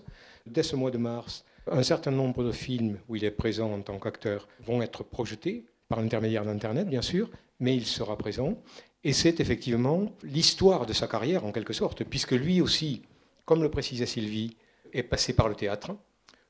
dès 0.46 0.62
ce 0.62 0.76
mois 0.76 0.90
de 0.90 0.98
mars, 0.98 1.44
un 1.70 1.82
certain 1.82 2.10
nombre 2.10 2.44
de 2.44 2.52
films 2.52 2.98
où 3.08 3.16
il 3.16 3.24
est 3.24 3.30
présent 3.30 3.72
en 3.72 3.80
tant 3.80 3.98
qu'acteur 3.98 4.48
vont 4.66 4.82
être 4.82 5.04
projetés 5.04 5.64
par 5.92 6.00
l'intermédiaire 6.00 6.46
d'Internet, 6.46 6.88
bien 6.88 7.02
sûr, 7.02 7.28
mais 7.60 7.76
il 7.76 7.84
sera 7.84 8.16
présent. 8.16 8.56
Et 9.04 9.12
c'est 9.12 9.40
effectivement 9.40 10.06
l'histoire 10.22 10.86
de 10.86 10.94
sa 10.94 11.06
carrière, 11.06 11.44
en 11.44 11.52
quelque 11.52 11.74
sorte, 11.74 12.02
puisque 12.02 12.32
lui 12.32 12.62
aussi, 12.62 13.02
comme 13.44 13.62
le 13.62 13.70
précisait 13.70 14.06
Sylvie, 14.06 14.56
est 14.94 15.02
passé 15.02 15.34
par 15.34 15.50
le 15.50 15.54
théâtre. 15.54 15.90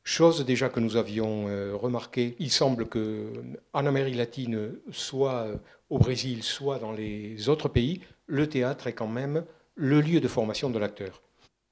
Chose 0.04 0.46
déjà 0.46 0.68
que 0.68 0.78
nous 0.78 0.96
avions 0.96 1.48
euh, 1.48 1.74
remarqué, 1.74 2.36
il 2.38 2.52
semble 2.52 2.86
que 2.86 3.32
en 3.72 3.84
Amérique 3.84 4.14
latine, 4.14 4.76
soit 4.92 5.48
au 5.90 5.98
Brésil, 5.98 6.44
soit 6.44 6.78
dans 6.78 6.92
les 6.92 7.48
autres 7.48 7.68
pays, 7.68 8.00
le 8.26 8.48
théâtre 8.48 8.86
est 8.86 8.92
quand 8.92 9.08
même 9.08 9.44
le 9.74 10.00
lieu 10.00 10.20
de 10.20 10.28
formation 10.28 10.70
de 10.70 10.78
l'acteur. 10.78 11.20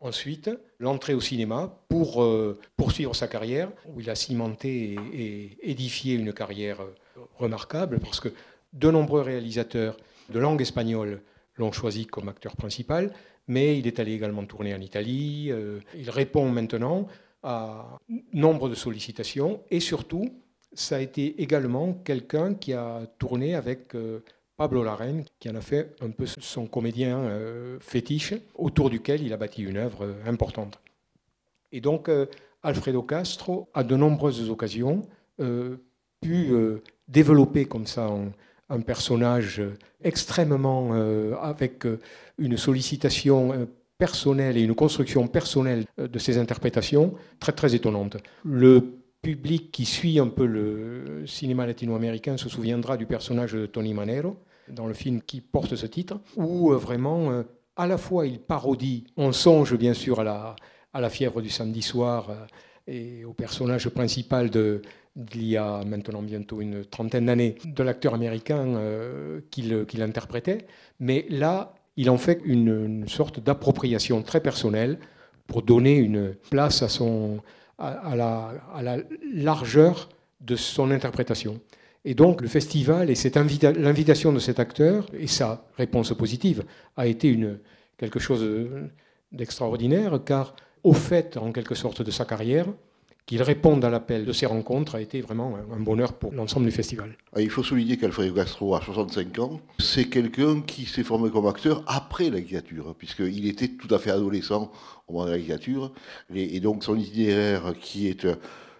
Ensuite, 0.00 0.50
l'entrée 0.78 1.12
au 1.12 1.20
cinéma 1.20 1.78
pour 1.88 2.22
euh, 2.22 2.58
poursuivre 2.76 3.14
sa 3.14 3.28
carrière, 3.28 3.70
où 3.86 4.00
il 4.00 4.08
a 4.08 4.14
cimenté 4.14 4.96
et, 5.12 5.70
édifié 5.70 6.14
une 6.14 6.32
carrière 6.32 6.80
euh, 6.80 6.96
remarquable 7.38 7.98
parce 8.00 8.20
que 8.20 8.28
de 8.72 8.90
nombreux 8.90 9.22
réalisateurs 9.22 9.96
de 10.30 10.38
langue 10.38 10.60
espagnole 10.60 11.22
l'ont 11.56 11.72
choisi 11.72 12.06
comme 12.06 12.28
acteur 12.28 12.56
principal, 12.56 13.12
mais 13.48 13.78
il 13.78 13.86
est 13.86 13.98
allé 13.98 14.12
également 14.12 14.44
tourner 14.44 14.74
en 14.74 14.80
Italie. 14.80 15.48
Euh, 15.50 15.80
il 15.96 16.10
répond 16.10 16.48
maintenant 16.48 17.06
à 17.42 17.98
nombre 18.32 18.68
de 18.68 18.74
sollicitations 18.74 19.60
et 19.70 19.80
surtout, 19.80 20.24
ça 20.72 20.96
a 20.96 21.00
été 21.00 21.42
également 21.42 21.94
quelqu'un 21.94 22.54
qui 22.54 22.72
a 22.72 23.02
tourné 23.18 23.54
avec 23.54 23.94
euh, 23.94 24.20
Pablo 24.56 24.84
Larraine, 24.84 25.24
qui 25.38 25.48
en 25.50 25.56
a 25.56 25.60
fait 25.60 25.96
un 26.00 26.10
peu 26.10 26.26
son 26.26 26.66
comédien 26.66 27.18
euh, 27.18 27.78
fétiche, 27.80 28.34
autour 28.54 28.90
duquel 28.90 29.22
il 29.22 29.32
a 29.32 29.36
bâti 29.36 29.62
une 29.62 29.78
œuvre 29.78 30.14
importante. 30.26 30.78
Et 31.72 31.80
donc, 31.80 32.10
Alfredo 32.62 33.02
Castro, 33.02 33.68
à 33.74 33.84
de 33.84 33.96
nombreuses 33.96 34.50
occasions, 34.50 35.02
pu 36.20 36.52
développer 37.10 37.64
comme 37.66 37.86
ça 37.86 38.08
un, 38.68 38.80
personnage 38.82 39.60
extrêmement 40.02 40.90
euh, 40.92 41.34
avec 41.42 41.84
euh, 41.84 41.98
une 42.38 42.56
sollicitation 42.56 43.52
euh, 43.52 43.66
personnelle 43.98 44.56
et 44.56 44.62
une 44.62 44.76
construction 44.76 45.26
personnelle 45.26 45.84
de 45.98 46.18
ses 46.20 46.38
interprétations 46.38 47.14
très 47.40 47.52
très 47.52 47.74
étonnante. 47.74 48.16
Le 48.44 48.94
public 49.20 49.72
qui 49.72 49.84
suit 49.84 50.18
un 50.20 50.28
peu 50.28 50.46
le 50.46 51.26
cinéma 51.26 51.66
latino-américain 51.66 52.36
se 52.38 52.48
souviendra 52.48 52.96
du 52.96 53.06
personnage 53.06 53.52
de 53.52 53.66
Tony 53.66 53.92
Manero 53.92 54.36
dans 54.68 54.86
le 54.86 54.94
film 54.94 55.20
qui 55.20 55.40
porte 55.42 55.74
ce 55.74 55.84
titre, 55.84 56.18
où 56.36 56.70
vraiment 56.70 57.42
à 57.76 57.86
la 57.86 57.98
fois 57.98 58.26
il 58.26 58.38
parodie, 58.38 59.04
on 59.18 59.32
songe 59.32 59.76
bien 59.76 59.92
sûr 59.92 60.20
à 60.20 60.24
la, 60.24 60.56
à 60.94 61.00
la 61.02 61.10
fièvre 61.10 61.42
du 61.42 61.50
samedi 61.50 61.82
soir 61.82 62.30
et 62.86 63.26
au 63.26 63.34
personnage 63.34 63.90
principal 63.90 64.48
de, 64.48 64.80
il 65.16 65.44
y 65.44 65.56
a 65.56 65.82
maintenant 65.84 66.22
bientôt 66.22 66.60
une 66.60 66.84
trentaine 66.84 67.26
d'années, 67.26 67.56
de 67.64 67.82
l'acteur 67.82 68.14
américain 68.14 68.66
euh, 68.76 69.40
qu'il 69.50 70.02
interprétait. 70.02 70.66
Mais 71.00 71.26
là, 71.28 71.74
il 71.96 72.10
en 72.10 72.18
fait 72.18 72.40
une, 72.44 73.06
sorte 73.08 73.40
d'appropriation 73.40 74.22
très 74.22 74.40
personnelle 74.40 74.98
pour 75.46 75.62
donner 75.62 75.96
une 75.96 76.34
place 76.50 76.82
à, 76.82 76.88
son, 76.88 77.40
à, 77.78 78.14
la, 78.14 78.52
à 78.74 78.82
la 78.82 78.98
largeur 79.34 80.08
de 80.40 80.56
son 80.56 80.90
interprétation. 80.90 81.60
Et 82.04 82.14
donc 82.14 82.40
le 82.40 82.48
festival 82.48 83.10
et 83.10 83.14
l'invitation 83.76 84.32
de 84.32 84.38
cet 84.38 84.58
acteur 84.58 85.06
et 85.12 85.26
sa 85.26 85.66
réponse 85.76 86.14
positive 86.14 86.64
a 86.96 87.06
été 87.06 87.28
une, 87.28 87.58
quelque 87.98 88.18
chose 88.18 88.46
d'extraordinaire 89.32 90.20
car 90.24 90.54
au 90.82 90.94
fait 90.94 91.36
en 91.36 91.52
quelque 91.52 91.74
sorte 91.74 92.00
de 92.00 92.10
sa 92.10 92.24
carrière, 92.24 92.66
qu'il 93.30 93.44
réponde 93.44 93.84
à 93.84 93.90
l'appel 93.90 94.24
de 94.24 94.32
ces 94.32 94.44
rencontres 94.44 94.96
a 94.96 95.00
été 95.00 95.20
vraiment 95.20 95.56
un 95.72 95.78
bonheur 95.78 96.14
pour 96.14 96.32
l'ensemble 96.32 96.66
du 96.66 96.72
festival. 96.72 97.16
Il 97.38 97.48
faut 97.48 97.62
souligner 97.62 97.96
qu'Alfredo 97.96 98.34
Castro 98.34 98.74
a 98.74 98.80
65 98.82 99.38
ans. 99.38 99.60
C'est 99.78 100.06
quelqu'un 100.06 100.62
qui 100.62 100.84
s'est 100.84 101.04
formé 101.04 101.30
comme 101.30 101.46
acteur 101.46 101.84
après 101.86 102.28
la 102.28 102.40
dictature, 102.40 102.92
puisqu'il 102.98 103.46
était 103.46 103.68
tout 103.68 103.94
à 103.94 104.00
fait 104.00 104.10
adolescent 104.10 104.72
au 105.06 105.12
moment 105.12 105.26
de 105.26 105.30
la 105.30 105.38
dictature. 105.38 105.92
Et 106.34 106.58
donc 106.58 106.82
son 106.82 106.96
itinéraire 106.96 107.72
qui 107.80 108.08
est 108.08 108.26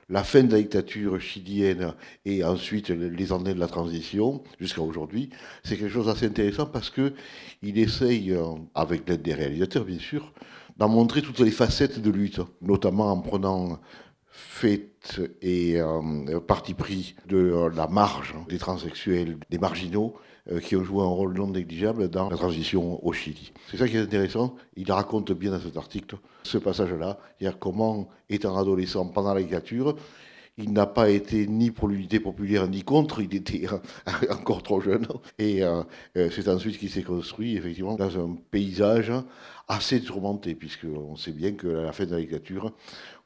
la 0.09 0.25
fin 0.25 0.43
de 0.43 0.51
la 0.51 0.59
dictature 0.59 1.21
chilienne 1.21 1.95
et 2.25 2.43
ensuite 2.43 2.89
les 2.89 3.33
années 3.33 3.55
de 3.55 3.61
la 3.61 3.69
transition 3.69 4.43
jusqu'à 4.59 4.83
aujourd'hui, 4.83 5.31
c'est 5.63 5.77
quelque 5.77 5.93
chose 5.93 6.07
d'assez 6.07 6.27
intéressant 6.27 6.67
parce 6.67 6.91
que 6.91 7.13
il 7.63 7.79
essaye, 7.79 8.33
euh, 8.33 8.47
avec 8.75 9.09
l'aide 9.09 9.23
des 9.23 9.35
réalisateurs 9.35 9.85
bien 9.85 10.01
sûr, 10.01 10.33
d'en 10.77 10.89
montrer 10.89 11.23
toutes 11.23 11.39
les 11.39 11.53
facettes 11.53 12.01
de 12.01 12.11
lutte, 12.11 12.41
notamment 12.63 13.13
en 13.13 13.21
prenant 13.21 13.79
fait 14.41 14.91
et 15.43 15.81
euh, 15.81 16.41
parti 16.41 16.75
pris 16.75 17.15
de 17.27 17.71
la 17.75 17.87
marge 17.87 18.35
des 18.49 18.59
transsexuels, 18.59 19.39
des 19.49 19.59
marginaux, 19.59 20.15
euh, 20.51 20.61
qui 20.61 20.77
ont 20.77 20.85
joué 20.85 21.03
un 21.03 21.09
rôle 21.09 21.35
non 21.35 21.49
négligeable 21.49 22.09
dans 22.09 22.29
la 22.29 22.37
transition 22.37 23.05
au 23.05 23.13
Chili. 23.13 23.53
C'est 23.71 23.77
ça 23.77 23.89
qui 23.89 23.97
est 23.97 24.01
intéressant. 24.01 24.57
Il 24.77 24.91
raconte 24.91 25.33
bien 25.33 25.51
dans 25.51 25.61
cet 25.61 25.77
article 25.77 26.17
ce 26.43 26.59
passage-là, 26.59 27.19
c'est-à-dire 27.39 27.59
comment, 27.59 28.09
étant 28.29 28.57
adolescent 28.57 29.07
pendant 29.07 29.35
la 29.35 29.43
dictature, 29.43 29.97
il 30.59 30.73
n'a 30.73 30.87
pas 30.87 31.11
été 31.11 31.47
ni 31.47 31.71
pour 31.71 31.89
l'unité 31.89 32.21
populaire 32.21 32.69
ni 32.69 32.83
contre, 32.83 33.21
il 33.21 33.35
était 33.35 33.67
encore 34.31 34.63
trop 34.63 34.81
jeune. 34.81 35.07
Et 35.39 35.63
euh, 35.63 35.83
euh, 36.17 36.29
c'est 36.31 36.49
ensuite 36.49 36.79
qu'il 36.79 36.91
s'est 36.91 37.03
construit 37.03 37.57
effectivement 37.57 37.97
dans 37.97 38.19
un 38.19 38.37
paysage 38.51 39.13
assez 39.69 40.01
tourmenté, 40.01 40.55
puisqu'on 40.55 41.17
sait 41.17 41.33
bien 41.33 41.53
que 41.53 41.69
la 41.69 41.93
fin 41.93 42.05
de 42.05 42.11
la 42.11 42.21
dictature 42.21 42.73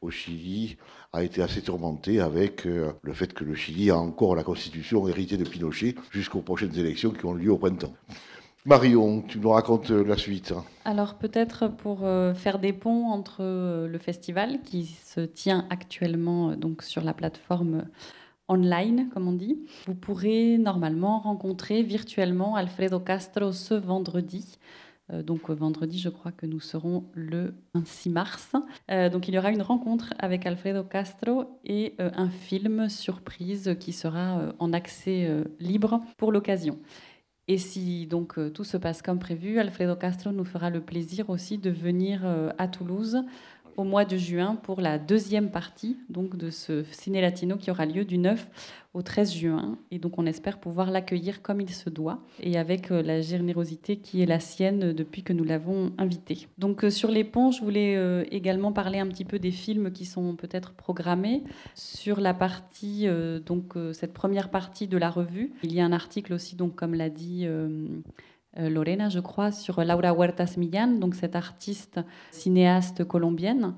au 0.03 0.11
Chili 0.11 0.77
a 1.13 1.23
été 1.25 1.43
assez 1.43 1.63
tourmentée 1.63 2.21
avec 2.21 2.67
euh, 2.67 2.93
le 3.03 3.13
fait 3.15 3.33
que 3.33 3.45
le 3.45 3.55
Chili 3.55 3.91
a 3.91 3.97
encore 3.97 4.35
la 4.37 4.43
constitution 4.43 5.09
héritée 5.09 5.37
de 5.37 5.45
Pinochet 5.45 5.95
jusqu'aux 6.11 6.43
prochaines 6.43 6.77
élections 6.77 7.11
qui 7.11 7.25
ont 7.25 7.35
lieu 7.35 7.51
au 7.51 7.59
printemps. 7.59 7.95
Marion, 8.67 9.21
tu 9.21 9.39
nous 9.41 9.51
racontes 9.51 9.91
la 9.91 10.17
suite. 10.17 10.55
Alors 10.87 11.17
peut-être 11.17 11.69
pour 11.69 11.99
euh, 12.03 12.33
faire 12.33 12.59
des 12.59 12.73
ponts 12.73 13.09
entre 13.11 13.43
euh, 13.43 13.87
le 13.87 13.99
festival 13.99 14.63
qui 14.63 14.87
se 14.87 15.21
tient 15.21 15.67
actuellement 15.69 16.49
euh, 16.49 16.57
donc 16.57 16.83
sur 16.83 17.05
la 17.05 17.13
plateforme 17.13 17.85
online, 18.49 19.11
comme 19.13 19.29
on 19.29 19.33
dit. 19.33 19.59
Vous 19.87 19.95
pourrez 19.95 20.57
normalement 20.57 21.19
rencontrer 21.19 21.83
virtuellement 21.83 22.57
Alfredo 22.57 23.01
Castro 23.01 23.53
ce 23.53 23.75
vendredi. 23.75 24.59
donc 25.11 25.51
vendredi, 25.51 25.99
je 25.99 26.09
crois 26.09 26.33
que 26.33 26.47
nous 26.47 26.61
serons 26.61 27.05
le 27.13 27.55
6 27.85 28.11
mars. 28.11 28.53
donc 29.13 29.29
il 29.29 29.35
y 29.35 29.39
aura 29.39 29.51
une 29.51 29.63
rencontre 29.63 30.13
avec 30.19 30.45
Alfredo 30.45 30.85
Castro 30.85 31.59
et 31.65 31.95
un 31.99 32.29
film 32.29 32.91
surprise 32.91 33.77
qui 33.81 33.95
sera 33.95 34.53
en 34.59 34.75
accès 34.75 35.27
libre 35.59 36.01
pour 36.19 36.31
l'occasion. 36.31 36.79
Et 37.47 37.59
si 37.59 38.07
donc 38.07 38.39
euh, 38.39 38.49
tout 38.49 38.65
se 38.65 38.77
passe 38.77 39.03
comme 39.03 39.19
prévu, 39.19 39.59
Alfredo 39.59 39.97
Castro 39.97 40.33
nous 40.33 40.45
fera 40.45 40.71
le 40.71 40.81
plaisir 40.81 41.29
aussi 41.29 41.59
de 41.59 41.71
venir 41.71 42.23
euh, 42.25 42.51
à 42.57 42.69
Toulouse 42.69 43.19
au 43.77 43.85
mois 43.85 44.05
de 44.05 44.17
juin 44.17 44.57
pour 44.57 44.81
la 44.81 44.99
deuxième 44.99 45.51
partie 45.51 45.99
donc 46.09 46.37
de 46.37 46.51
ce 46.51 46.85
ciné 46.91 47.21
latino 47.21 47.57
qui 47.57 47.71
aura 47.71 47.87
lieu 47.87 48.05
du 48.05 48.19
9 48.19 48.49
au 48.95 49.03
13 49.03 49.35
juin. 49.35 49.77
Et 49.91 49.99
donc 49.99 50.19
on 50.19 50.27
espère 50.27 50.59
pouvoir 50.59 50.91
l'accueillir 50.91 51.43
comme 51.43 51.61
il 51.61 51.71
se 51.71 51.91
doit 51.91 52.21
et 52.41 52.57
avec 52.57 52.91
euh, 52.91 53.03
la 53.03 53.21
générosité 53.21 53.97
qui 53.97 54.23
est 54.23 54.27
la 54.27 54.41
sienne 54.41 54.93
depuis 54.93 55.23
que 55.23 55.33
nous 55.33 55.45
l'avons 55.45 55.93
invité. 55.99 56.47
Donc 56.59 56.85
euh, 56.85 56.91
sur 56.91 57.11
les 57.11 57.25
ponts, 57.25 57.51
je 57.51 57.61
voulais 57.61 57.97
euh, 57.97 58.25
également 58.31 58.73
parler 58.73 59.01
un 59.01 59.09
petit 59.09 59.25
peu 59.25 59.39
des 59.39 59.51
films 59.51 59.91
qui 59.91 60.07
sont 60.07 60.37
peut-être 60.37 60.73
programmés. 60.73 61.43
Sur 61.75 62.21
la 62.21 62.35
partie, 62.35 63.07
donc 63.45 63.75
cette 63.93 64.13
première 64.13 64.51
partie 64.51 64.87
de 64.87 64.97
la 64.97 65.11
revue, 65.11 65.53
il 65.63 65.73
y 65.73 65.81
a 65.81 65.85
un 65.85 65.93
article 65.93 66.33
aussi, 66.33 66.55
donc 66.55 66.77
comme 66.77 66.95
l'a 66.95 67.11
dit 67.11 67.47
Lorena, 68.57 69.09
je 69.09 69.21
crois, 69.21 69.51
sur 69.51 69.83
Laura 69.85 70.13
Huertas 70.13 70.55
Millán, 70.57 71.01
donc 71.01 71.15
cette 71.15 71.37
artiste 71.37 72.01
cinéaste 72.31 73.05
colombienne 73.05 73.75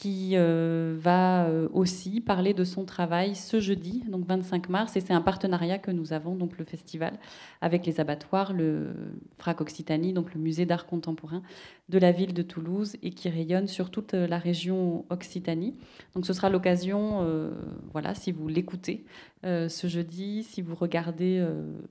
qui 0.00 0.30
euh, 0.32 0.96
va 0.98 1.44
euh, 1.44 1.68
aussi 1.74 2.22
parler 2.22 2.54
de 2.54 2.64
son 2.64 2.86
travail 2.86 3.36
ce 3.36 3.60
jeudi, 3.60 4.02
donc 4.08 4.26
25 4.26 4.70
mars, 4.70 4.96
et 4.96 5.00
c'est 5.00 5.12
un 5.12 5.20
partenariat 5.20 5.76
que 5.76 5.90
nous 5.90 6.14
avons, 6.14 6.34
donc 6.34 6.56
le 6.56 6.64
festival, 6.64 7.18
avec 7.60 7.84
les 7.84 8.00
abattoirs, 8.00 8.54
le 8.54 8.94
FRAC 9.36 9.60
Occitanie, 9.60 10.14
donc 10.14 10.32
le 10.32 10.40
musée 10.40 10.64
d'art 10.64 10.86
contemporain 10.86 11.42
de 11.90 11.98
la 11.98 12.12
ville 12.12 12.32
de 12.32 12.40
Toulouse, 12.40 12.96
et 13.02 13.10
qui 13.10 13.28
rayonne 13.28 13.66
sur 13.66 13.90
toute 13.90 14.14
la 14.14 14.38
région 14.38 15.04
Occitanie. 15.10 15.74
Donc 16.14 16.24
ce 16.24 16.32
sera 16.32 16.48
l'occasion, 16.48 17.18
euh, 17.20 17.50
voilà, 17.92 18.14
si 18.14 18.32
vous 18.32 18.48
l'écoutez 18.48 19.04
ce 19.42 19.86
jeudi, 19.86 20.42
si 20.42 20.62
vous 20.62 20.74
regardez 20.74 21.44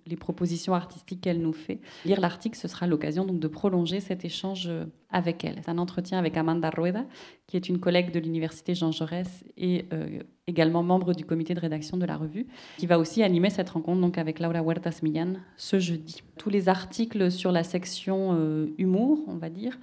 les 0.05 0.15
propositions 0.15 0.73
artistiques 0.73 1.21
qu'elle 1.21 1.41
nous 1.41 1.53
fait, 1.53 1.79
lire 2.05 2.21
l'article, 2.21 2.57
ce 2.57 2.67
sera 2.67 2.87
l'occasion 2.87 3.25
donc 3.25 3.39
de 3.39 3.47
prolonger 3.47 3.99
cet 3.99 4.25
échange 4.25 4.69
avec 5.11 5.43
elle. 5.43 5.55
C'est 5.63 5.69
un 5.69 5.77
entretien 5.77 6.19
avec 6.19 6.37
Amanda 6.37 6.69
Rueda, 6.69 7.05
qui 7.47 7.57
est 7.57 7.67
une 7.67 7.79
collègue 7.79 8.11
de 8.11 8.19
l'université 8.19 8.75
Jean 8.75 8.91
Jaurès 8.91 9.43
et 9.57 9.85
euh, 9.91 10.19
également 10.45 10.83
membre 10.83 11.13
du 11.13 11.25
comité 11.25 11.55
de 11.55 11.59
rédaction 11.59 11.97
de 11.97 12.05
la 12.05 12.15
revue, 12.15 12.45
qui 12.77 12.85
va 12.85 12.99
aussi 12.99 13.23
animer 13.23 13.49
cette 13.49 13.69
rencontre 13.69 14.01
donc 14.01 14.17
avec 14.19 14.39
Laura 14.39 14.61
Huertas 14.61 14.99
Millán 15.01 15.41
ce 15.57 15.79
jeudi. 15.79 16.21
Tous 16.37 16.49
les 16.49 16.69
articles 16.69 17.31
sur 17.31 17.51
la 17.51 17.63
section 17.63 18.35
euh, 18.37 18.67
humour, 18.77 19.23
on 19.27 19.37
va 19.37 19.49
dire, 19.49 19.79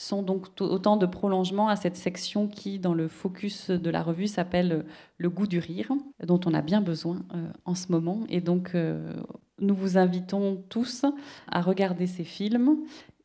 sont 0.00 0.22
donc 0.22 0.48
autant 0.60 0.96
de 0.96 1.06
prolongements 1.06 1.68
à 1.68 1.76
cette 1.76 1.96
section 1.96 2.48
qui, 2.48 2.78
dans 2.78 2.94
le 2.94 3.08
focus 3.08 3.70
de 3.70 3.90
la 3.90 4.02
revue, 4.02 4.26
s'appelle 4.26 4.84
Le 5.18 5.30
goût 5.30 5.46
du 5.46 5.58
rire, 5.58 5.92
dont 6.24 6.40
on 6.46 6.54
a 6.54 6.62
bien 6.62 6.80
besoin 6.80 7.22
euh, 7.34 7.46
en 7.64 7.74
ce 7.74 7.92
moment. 7.92 8.20
Et 8.28 8.40
donc, 8.40 8.74
nous 9.60 9.74
vous 9.74 9.98
invitons 9.98 10.62
tous 10.68 11.04
à 11.48 11.60
regarder 11.60 12.06
ces 12.06 12.24
films 12.24 12.78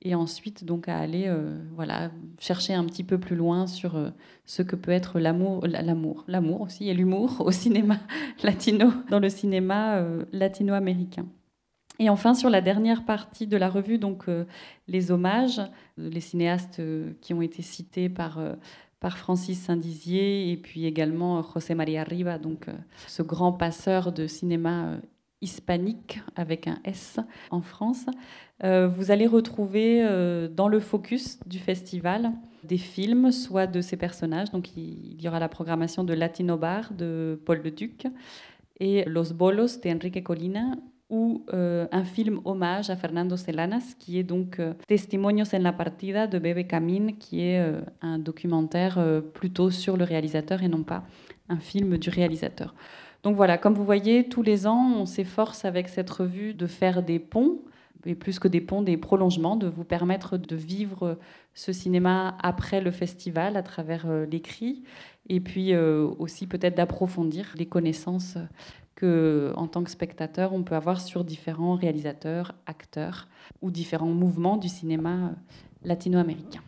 et 0.06 0.16
ensuite 0.16 0.64
donc 0.64 0.88
à 0.88 0.98
aller 0.98 1.26
euh, 1.28 1.58
voilà 1.74 2.12
chercher 2.40 2.74
un 2.74 2.86
petit 2.86 3.04
peu 3.04 3.18
plus 3.18 3.36
loin 3.36 3.68
sur 3.68 3.96
euh, 3.96 4.12
ce 4.46 4.62
que 4.62 4.76
peut 4.76 4.92
être 4.92 5.20
l'amour 5.20 5.66
l'amour 5.66 6.24
l'amour 6.28 6.62
aussi 6.62 6.90
et 6.90 6.94
l'humour 6.94 7.42
au 7.44 7.52
cinéma 7.52 7.98
latino 8.44 8.92
dans 9.10 9.20
le 9.20 9.30
cinéma 9.30 9.98
euh, 9.98 10.24
latino-américain 10.32 11.26
et 12.00 12.10
enfin 12.10 12.34
sur 12.34 12.50
la 12.50 12.62
dernière 12.62 13.06
partie 13.06 13.48
de 13.48 13.58
la 13.58 13.70
revue 13.70 13.98
donc 13.98 14.26
les 14.88 15.12
hommages 15.12 15.62
les 15.98 16.20
cinéastes 16.20 16.82
qui 17.22 17.34
ont 17.34 17.42
été 17.42 17.62
cités 17.62 18.10
par 18.10 18.40
Francis 19.10 19.60
Saint-Dizier 19.60 20.52
et 20.52 20.58
puis 20.58 20.86
également 20.86 21.44
José 21.44 21.76
María 21.76 22.04
Riva, 22.04 22.38
donc 22.40 22.68
ce 23.08 23.22
grand 23.22 23.52
passeur 23.52 24.12
de 24.12 24.28
cinéma 24.28 24.98
hispanique 25.42 26.22
avec 26.36 26.68
un 26.68 26.80
S 26.84 27.20
en 27.52 27.62
France. 27.62 28.06
Euh, 28.64 28.88
vous 28.88 29.12
allez 29.12 29.28
retrouver 29.28 30.02
euh, 30.02 30.48
dans 30.48 30.68
le 30.68 30.80
focus 30.80 31.40
du 31.46 31.60
festival 31.60 32.32
des 32.64 32.78
films, 32.78 33.32
soit 33.32 33.68
de 33.68 33.82
ces 33.82 33.98
personnages. 33.98 34.50
Donc 34.52 34.76
il 34.76 35.22
y 35.22 35.28
aura 35.28 35.40
la 35.40 35.50
programmation 35.50 36.04
de 36.04 36.14
Latino 36.14 36.58
Bar 36.58 36.94
de 36.94 37.40
Paul 37.46 37.62
Le 37.64 37.72
Duc 37.72 38.08
et 38.80 39.04
Los 39.06 39.34
Bolos 39.34 39.80
de 39.84 39.90
Enrique 39.90 40.24
Colina 40.24 40.72
ou 41.10 41.46
euh, 41.54 41.88
un 41.92 42.04
film 42.04 42.42
hommage 42.46 42.90
à 42.90 42.96
Fernando 42.96 43.38
Selanas, 43.38 43.96
qui 44.00 44.18
est 44.18 44.24
donc 44.24 44.60
Testimonios 44.88 45.54
en 45.54 45.60
la 45.60 45.74
partida 45.74 46.28
de 46.28 46.40
Bebe 46.40 46.68
Camin, 46.68 47.14
qui 47.20 47.42
est 47.42 47.64
un 48.02 48.18
documentaire 48.18 49.00
plutôt 49.34 49.70
sur 49.70 49.98
le 49.98 50.04
réalisateur 50.04 50.64
et 50.64 50.68
non 50.68 50.84
pas 50.84 51.04
un 51.50 51.60
film 51.60 51.98
du 51.98 52.10
réalisateur. 52.10 52.74
Donc 53.24 53.36
voilà, 53.36 53.58
comme 53.58 53.74
vous 53.74 53.86
voyez, 53.86 54.28
tous 54.30 54.44
les 54.44 54.68
ans, 54.68 54.94
on 54.98 55.06
s'efforce 55.06 55.66
avec 55.66 55.90
cette 55.90 56.10
revue 56.10 56.54
de 56.54 56.68
faire 56.68 57.04
des 57.04 57.20
ponts 57.20 57.60
et 58.06 58.16
plus 58.16 58.40
que 58.40 58.48
des 58.48 58.62
ponts, 58.62 58.82
des 58.82 58.98
prolongements, 58.98 59.56
de 59.56 59.68
vous 59.68 59.84
permettre 59.84 60.38
de 60.38 60.56
vivre 60.56 61.18
ce 61.54 61.74
cinéma 61.74 62.38
après 62.42 62.82
le 62.82 62.92
festival 62.92 63.58
à 63.58 63.64
travers 63.64 64.06
euh, 64.08 64.26
l'écrit, 64.26 64.84
et 65.28 65.40
puis 65.40 65.74
euh, 65.74 66.08
aussi 66.20 66.46
peut-être 66.48 66.76
d'approfondir 66.76 67.54
les 67.58 67.66
connaissances 67.66 68.38
que, 68.96 69.52
en 69.56 69.68
tant 69.68 69.84
que 69.84 69.92
spectateur, 69.92 70.54
on 70.54 70.64
peut 70.64 70.76
avoir 70.76 71.02
sur 71.02 71.24
différents 71.24 71.76
réalisateurs, 71.76 72.56
acteurs 72.66 73.28
ou 73.62 73.72
différents 73.72 74.08
mouvements 74.08 74.58
du 74.58 74.70
cinéma 74.70 75.10
euh, 75.10 75.30
latino-américain. 75.84 76.62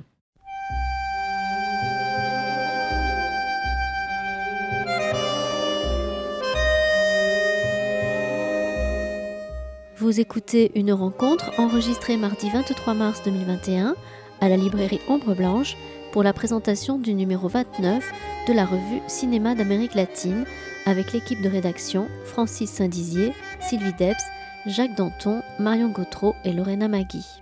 Vous 10.00 10.20
écoutez 10.20 10.72
une 10.76 10.94
rencontre 10.94 11.52
enregistrée 11.60 12.18
mardi 12.18 12.50
23 12.50 12.94
mars 12.94 13.24
2021 13.24 13.96
à 14.42 14.48
la 14.48 14.56
librairie 14.56 15.02
Ombre 15.10 15.34
Blanche 15.34 15.76
pour 16.12 16.24
la 16.24 16.34
présentation 16.34 17.00
du 17.00 17.14
numéro 17.14 17.48
29 17.48 18.04
de 18.48 18.54
la 18.54 18.66
revue 18.66 19.02
Cinéma 19.08 19.56
d'Amérique 19.56 19.96
latine 19.96 20.46
avec 20.88 21.12
l'équipe 21.12 21.42
de 21.42 21.50
rédaction 21.50 22.08
Francis 22.24 22.72
Saint-Dizier, 22.72 23.34
Sylvie 23.60 23.94
Debs, 24.00 24.16
Jacques 24.66 24.96
Danton, 24.96 25.44
Marion 25.60 25.90
Gautreau 25.90 26.34
et 26.46 26.54
Lorena 26.54 26.88
Magui. 26.88 27.42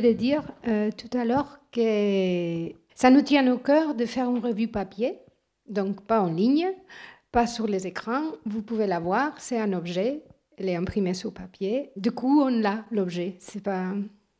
De 0.00 0.12
dire 0.12 0.42
euh, 0.68 0.90
tout 0.90 1.16
à 1.16 1.24
l'heure 1.24 1.58
que 1.72 2.70
ça 2.94 3.10
nous 3.10 3.22
tient 3.22 3.50
au 3.52 3.58
cœur 3.58 3.94
de 3.94 4.06
faire 4.06 4.30
une 4.30 4.38
revue 4.38 4.68
papier, 4.68 5.18
donc 5.68 6.02
pas 6.02 6.20
en 6.20 6.32
ligne, 6.32 6.68
pas 7.32 7.46
sur 7.46 7.66
les 7.66 7.86
écrans. 7.86 8.22
Vous 8.44 8.62
pouvez 8.62 8.86
la 8.86 9.00
voir, 9.00 9.32
c'est 9.38 9.58
un 9.58 9.72
objet, 9.72 10.22
elle 10.56 10.68
est 10.68 10.76
imprimée 10.76 11.14
sur 11.14 11.32
papier. 11.32 11.90
Du 11.96 12.12
coup, 12.12 12.40
on 12.40 12.48
l'a 12.48 12.84
l'objet. 12.90 13.36
C'est 13.38 13.62
pas 13.62 13.92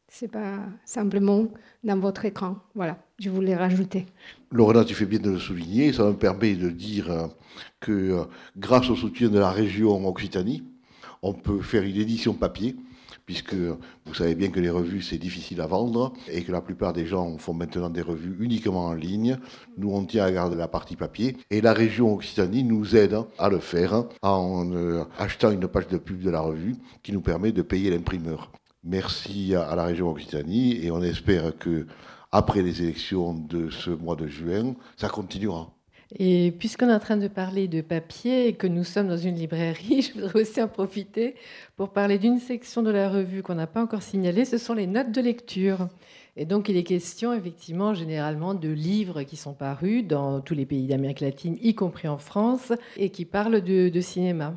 c'est 0.08 0.28
pas 0.28 0.60
simplement 0.84 1.48
dans 1.82 1.98
votre 1.98 2.24
écran. 2.24 2.56
Voilà, 2.74 2.96
je 3.18 3.28
voulais 3.28 3.56
rajouter. 3.56 4.06
Lorena, 4.52 4.84
tu 4.84 4.94
fais 4.94 5.04
bien 5.04 5.18
de 5.18 5.30
le 5.30 5.38
souligner. 5.38 5.92
Ça 5.92 6.04
me 6.04 6.14
permet 6.14 6.54
de 6.54 6.70
dire 6.70 7.28
que 7.80 7.92
euh, 7.92 8.24
grâce 8.56 8.88
au 8.88 8.96
soutien 8.96 9.28
de 9.28 9.38
la 9.38 9.50
région 9.50 10.06
Occitanie, 10.08 10.62
on 11.22 11.32
peut 11.32 11.60
faire 11.60 11.82
une 11.82 11.96
édition 11.96 12.34
papier 12.34 12.76
puisque 13.26 13.54
vous 13.54 14.14
savez 14.14 14.36
bien 14.36 14.50
que 14.50 14.60
les 14.60 14.70
revues, 14.70 15.02
c'est 15.02 15.18
difficile 15.18 15.60
à 15.60 15.66
vendre 15.66 16.12
et 16.28 16.44
que 16.44 16.52
la 16.52 16.60
plupart 16.60 16.92
des 16.92 17.06
gens 17.06 17.36
font 17.38 17.52
maintenant 17.52 17.90
des 17.90 18.00
revues 18.00 18.36
uniquement 18.40 18.86
en 18.86 18.94
ligne. 18.94 19.36
Nous, 19.76 19.90
on 19.90 20.04
tient 20.04 20.24
à 20.24 20.30
garder 20.30 20.56
la 20.56 20.68
partie 20.68 20.96
papier 20.96 21.36
et 21.50 21.60
la 21.60 21.72
région 21.72 22.14
Occitanie 22.14 22.62
nous 22.62 22.94
aide 22.94 23.18
à 23.38 23.48
le 23.48 23.58
faire 23.58 24.04
en 24.22 24.72
euh, 24.72 25.04
achetant 25.18 25.50
une 25.50 25.66
page 25.66 25.88
de 25.88 25.98
pub 25.98 26.22
de 26.22 26.30
la 26.30 26.40
revue 26.40 26.76
qui 27.02 27.12
nous 27.12 27.20
permet 27.20 27.50
de 27.52 27.62
payer 27.62 27.90
l'imprimeur. 27.90 28.52
Merci 28.84 29.56
à 29.56 29.74
la 29.74 29.84
région 29.84 30.08
Occitanie 30.08 30.84
et 30.84 30.92
on 30.92 31.02
espère 31.02 31.58
que 31.58 31.86
après 32.30 32.62
les 32.62 32.82
élections 32.82 33.34
de 33.34 33.70
ce 33.70 33.90
mois 33.90 34.14
de 34.14 34.28
juin, 34.28 34.74
ça 34.96 35.08
continuera. 35.08 35.75
Et 36.14 36.52
puisqu'on 36.52 36.88
est 36.88 36.94
en 36.94 37.00
train 37.00 37.16
de 37.16 37.26
parler 37.26 37.66
de 37.66 37.80
papier 37.80 38.46
et 38.46 38.52
que 38.52 38.68
nous 38.68 38.84
sommes 38.84 39.08
dans 39.08 39.16
une 39.16 39.34
librairie, 39.34 40.02
je 40.02 40.12
voudrais 40.12 40.42
aussi 40.42 40.62
en 40.62 40.68
profiter 40.68 41.34
pour 41.76 41.90
parler 41.90 42.18
d'une 42.18 42.38
section 42.38 42.82
de 42.82 42.90
la 42.90 43.08
revue 43.08 43.42
qu'on 43.42 43.56
n'a 43.56 43.66
pas 43.66 43.82
encore 43.82 44.02
signalée, 44.02 44.44
ce 44.44 44.58
sont 44.58 44.74
les 44.74 44.86
notes 44.86 45.10
de 45.10 45.20
lecture. 45.20 45.88
Et 46.36 46.44
donc 46.44 46.68
il 46.68 46.76
est 46.76 46.84
question 46.84 47.32
effectivement 47.32 47.94
généralement 47.94 48.54
de 48.54 48.68
livres 48.68 49.22
qui 49.22 49.36
sont 49.36 49.54
parus 49.54 50.06
dans 50.06 50.40
tous 50.40 50.54
les 50.54 50.66
pays 50.66 50.86
d'Amérique 50.86 51.20
latine, 51.20 51.56
y 51.60 51.74
compris 51.74 52.08
en 52.08 52.18
France, 52.18 52.72
et 52.96 53.10
qui 53.10 53.24
parlent 53.24 53.62
de, 53.62 54.00
cinéma. 54.00 54.54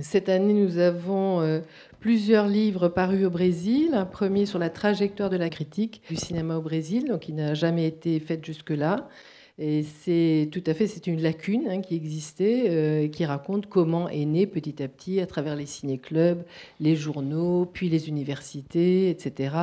Cette 0.00 0.28
année, 0.28 0.54
nous 0.54 0.78
avons 0.78 1.40
euh, 1.40 1.60
plusieurs 2.00 2.46
livres 2.46 2.88
parus 2.88 3.26
au 3.26 3.30
Brésil. 3.30 3.90
Un 3.92 4.06
premier 4.06 4.46
sur 4.46 4.58
la 4.58 4.70
trajectoire 4.70 5.28
de 5.28 5.36
la 5.36 5.50
critique 5.50 6.02
du 6.08 6.16
cinéma 6.16 6.56
au 6.56 6.62
Brésil, 6.62 7.08
donc 7.08 7.20
qui 7.20 7.32
n'a 7.32 7.52
jamais 7.52 7.86
été 7.86 8.18
faite 8.20 8.44
jusque-là. 8.44 9.08
Et 9.58 9.82
c'est 9.82 10.48
tout 10.50 10.62
à 10.66 10.72
fait, 10.72 10.86
c'est 10.86 11.06
une 11.06 11.20
lacune 11.20 11.68
hein, 11.68 11.82
qui 11.82 11.94
existait, 11.94 12.70
euh, 12.70 13.08
qui 13.08 13.24
raconte 13.26 13.66
comment 13.66 14.08
est 14.08 14.24
né 14.24 14.46
petit 14.46 14.82
à 14.82 14.88
petit, 14.88 15.20
à 15.20 15.26
travers 15.26 15.56
les 15.56 15.66
ciné-clubs, 15.66 16.42
les 16.80 16.96
journaux, 16.96 17.66
puis 17.70 17.90
les 17.90 18.08
universités, 18.08 19.10
etc., 19.10 19.54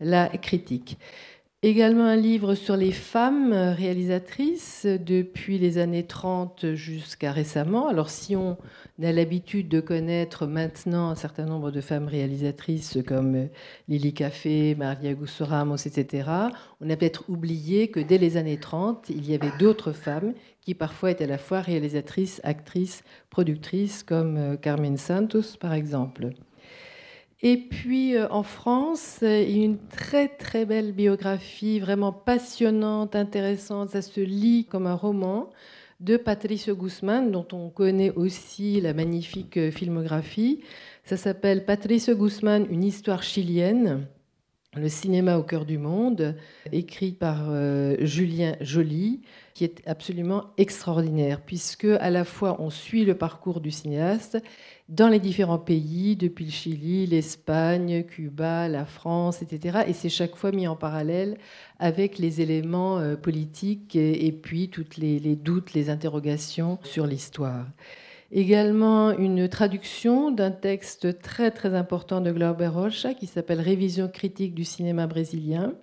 la 0.00 0.28
critique. 0.28 0.98
Également 1.66 2.04
un 2.04 2.16
livre 2.16 2.56
sur 2.56 2.76
les 2.76 2.92
femmes 2.92 3.54
réalisatrices 3.54 4.84
depuis 4.84 5.56
les 5.56 5.78
années 5.78 6.04
30 6.04 6.74
jusqu'à 6.74 7.32
récemment. 7.32 7.88
Alors 7.88 8.10
si 8.10 8.36
on 8.36 8.58
a 9.02 9.12
l'habitude 9.12 9.70
de 9.70 9.80
connaître 9.80 10.46
maintenant 10.46 11.08
un 11.08 11.14
certain 11.14 11.46
nombre 11.46 11.70
de 11.70 11.80
femmes 11.80 12.06
réalisatrices 12.06 12.98
comme 13.06 13.48
Lily 13.88 14.12
Café, 14.12 14.74
Maria 14.74 15.14
Gusso 15.14 15.46
Ramos, 15.46 15.76
etc., 15.76 16.28
on 16.82 16.90
a 16.90 16.96
peut-être 16.96 17.30
oublié 17.30 17.88
que 17.88 18.00
dès 18.00 18.18
les 18.18 18.36
années 18.36 18.58
30, 18.58 19.06
il 19.08 19.26
y 19.26 19.34
avait 19.34 19.56
d'autres 19.58 19.92
femmes 19.92 20.34
qui 20.60 20.74
parfois 20.74 21.12
étaient 21.12 21.24
à 21.24 21.28
la 21.28 21.38
fois 21.38 21.62
réalisatrices, 21.62 22.42
actrices, 22.44 23.04
productrices, 23.30 24.02
comme 24.02 24.58
Carmen 24.60 24.98
Santos 24.98 25.56
par 25.58 25.72
exemple. 25.72 26.28
Et 27.46 27.58
puis 27.58 28.16
euh, 28.16 28.26
en 28.30 28.42
France, 28.42 29.18
il 29.20 29.56
y 29.58 29.60
a 29.60 29.64
une 29.66 29.78
très 29.88 30.28
très 30.28 30.64
belle 30.64 30.92
biographie, 30.92 31.78
vraiment 31.78 32.10
passionnante, 32.10 33.14
intéressante, 33.14 33.90
ça 33.90 34.00
se 34.00 34.22
lit 34.22 34.64
comme 34.64 34.86
un 34.86 34.94
roman 34.94 35.50
de 36.00 36.16
Patricio 36.16 36.74
Guzman, 36.74 37.30
dont 37.30 37.46
on 37.52 37.68
connaît 37.68 38.10
aussi 38.12 38.80
la 38.80 38.94
magnifique 38.94 39.58
euh, 39.58 39.70
filmographie. 39.70 40.62
Ça 41.04 41.18
s'appelle 41.18 41.66
Patricio 41.66 42.16
Guzman, 42.16 42.66
une 42.70 42.82
histoire 42.82 43.22
chilienne, 43.22 44.06
le 44.76 44.88
cinéma 44.88 45.38
au 45.38 45.42
cœur 45.42 45.64
du 45.64 45.78
monde, 45.78 46.36
écrit 46.72 47.12
par 47.12 47.46
euh, 47.48 47.96
Julien 48.00 48.56
Joly, 48.60 49.20
qui 49.54 49.64
est 49.64 49.82
absolument 49.86 50.46
extraordinaire, 50.58 51.40
puisque 51.40 51.84
à 51.84 52.10
la 52.10 52.24
fois 52.24 52.56
on 52.60 52.70
suit 52.70 53.04
le 53.04 53.14
parcours 53.16 53.60
du 53.60 53.70
cinéaste 53.70 54.38
dans 54.88 55.08
les 55.08 55.20
différents 55.20 55.58
pays, 55.58 56.16
depuis 56.16 56.44
le 56.44 56.50
Chili, 56.50 57.06
l'Espagne, 57.06 58.04
Cuba, 58.04 58.68
la 58.68 58.84
France, 58.84 59.42
etc. 59.42 59.84
Et 59.86 59.92
c'est 59.92 60.08
chaque 60.08 60.36
fois 60.36 60.52
mis 60.52 60.66
en 60.66 60.76
parallèle 60.76 61.38
avec 61.78 62.18
les 62.18 62.40
éléments 62.40 62.98
euh, 62.98 63.16
politiques 63.16 63.96
et, 63.96 64.32
puis 64.32 64.68
toutes 64.68 64.96
les, 64.96 65.18
les, 65.18 65.36
doutes, 65.36 65.72
les 65.72 65.88
interrogations 65.88 66.78
sur 66.82 67.06
l'histoire. 67.06 67.66
Également 68.36 69.12
une 69.12 69.48
traduction 69.48 70.32
d'un 70.32 70.50
texte 70.50 71.20
très 71.22 71.52
très 71.52 71.72
important 71.72 72.20
de 72.20 72.32
Glauber 72.32 72.66
Rocha 72.66 73.14
qui 73.14 73.28
s'appelle 73.28 73.60
Révision 73.60 74.08
critique 74.08 74.56
du 74.56 74.64
cinéma 74.64 75.06
brésilien 75.06 75.74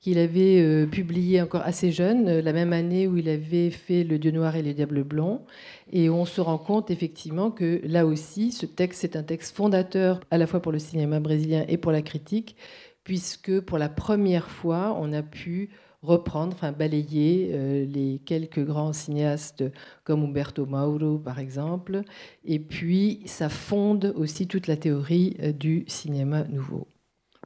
qu'il 0.00 0.18
avait 0.18 0.60
euh, 0.62 0.86
publié 0.86 1.42
encore 1.42 1.60
assez 1.60 1.92
jeune, 1.92 2.28
euh, 2.28 2.42
la 2.42 2.54
même 2.54 2.72
année 2.72 3.06
où 3.06 3.18
il 3.18 3.28
avait 3.28 3.70
fait 3.70 4.04
Le 4.04 4.18
Dieu 4.18 4.30
noir 4.30 4.56
et 4.56 4.62
les 4.62 4.72
diables 4.72 5.04
blancs. 5.04 5.42
Et 5.92 6.08
on 6.08 6.24
se 6.24 6.40
rend 6.40 6.56
compte 6.56 6.90
effectivement 6.90 7.50
que 7.50 7.82
là 7.84 8.06
aussi, 8.06 8.52
ce 8.52 8.64
texte, 8.64 9.02
c'est 9.02 9.14
un 9.14 9.22
texte 9.22 9.54
fondateur 9.54 10.18
à 10.30 10.38
la 10.38 10.46
fois 10.46 10.60
pour 10.60 10.72
le 10.72 10.78
cinéma 10.78 11.20
brésilien 11.20 11.66
et 11.68 11.76
pour 11.76 11.92
la 11.92 12.02
critique, 12.02 12.56
puisque 13.04 13.60
pour 13.60 13.76
la 13.76 13.90
première 13.90 14.50
fois, 14.50 14.96
on 14.98 15.12
a 15.12 15.22
pu 15.22 15.68
reprendre, 16.02 16.52
enfin 16.54 16.72
balayer 16.72 17.50
euh, 17.52 17.86
les 17.86 18.20
quelques 18.24 18.64
grands 18.64 18.92
cinéastes 18.92 19.64
comme 20.04 20.24
Umberto 20.24 20.66
Mauro 20.66 21.18
par 21.18 21.38
exemple, 21.38 22.02
et 22.44 22.58
puis 22.58 23.22
ça 23.26 23.48
fonde 23.48 24.12
aussi 24.16 24.46
toute 24.46 24.66
la 24.66 24.76
théorie 24.76 25.36
du 25.58 25.84
cinéma 25.86 26.44
nouveau. 26.44 26.88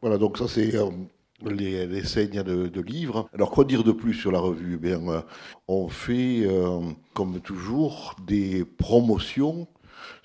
Voilà, 0.02 0.18
donc 0.18 0.38
ça 0.38 0.48
c'est 0.48 0.72
les, 1.44 1.86
les 1.86 2.04
saignes 2.04 2.42
de, 2.42 2.80
livres. 2.80 3.28
Alors, 3.34 3.50
quoi 3.50 3.64
dire 3.64 3.84
de 3.84 3.92
plus 3.92 4.14
sur 4.14 4.32
la 4.32 4.38
revue? 4.38 4.74
Eh 4.74 4.78
bien, 4.78 5.08
euh, 5.08 5.20
On 5.68 5.88
fait, 5.88 6.42
euh, 6.46 6.80
comme 7.14 7.40
toujours, 7.40 8.14
des 8.26 8.64
promotions 8.64 9.68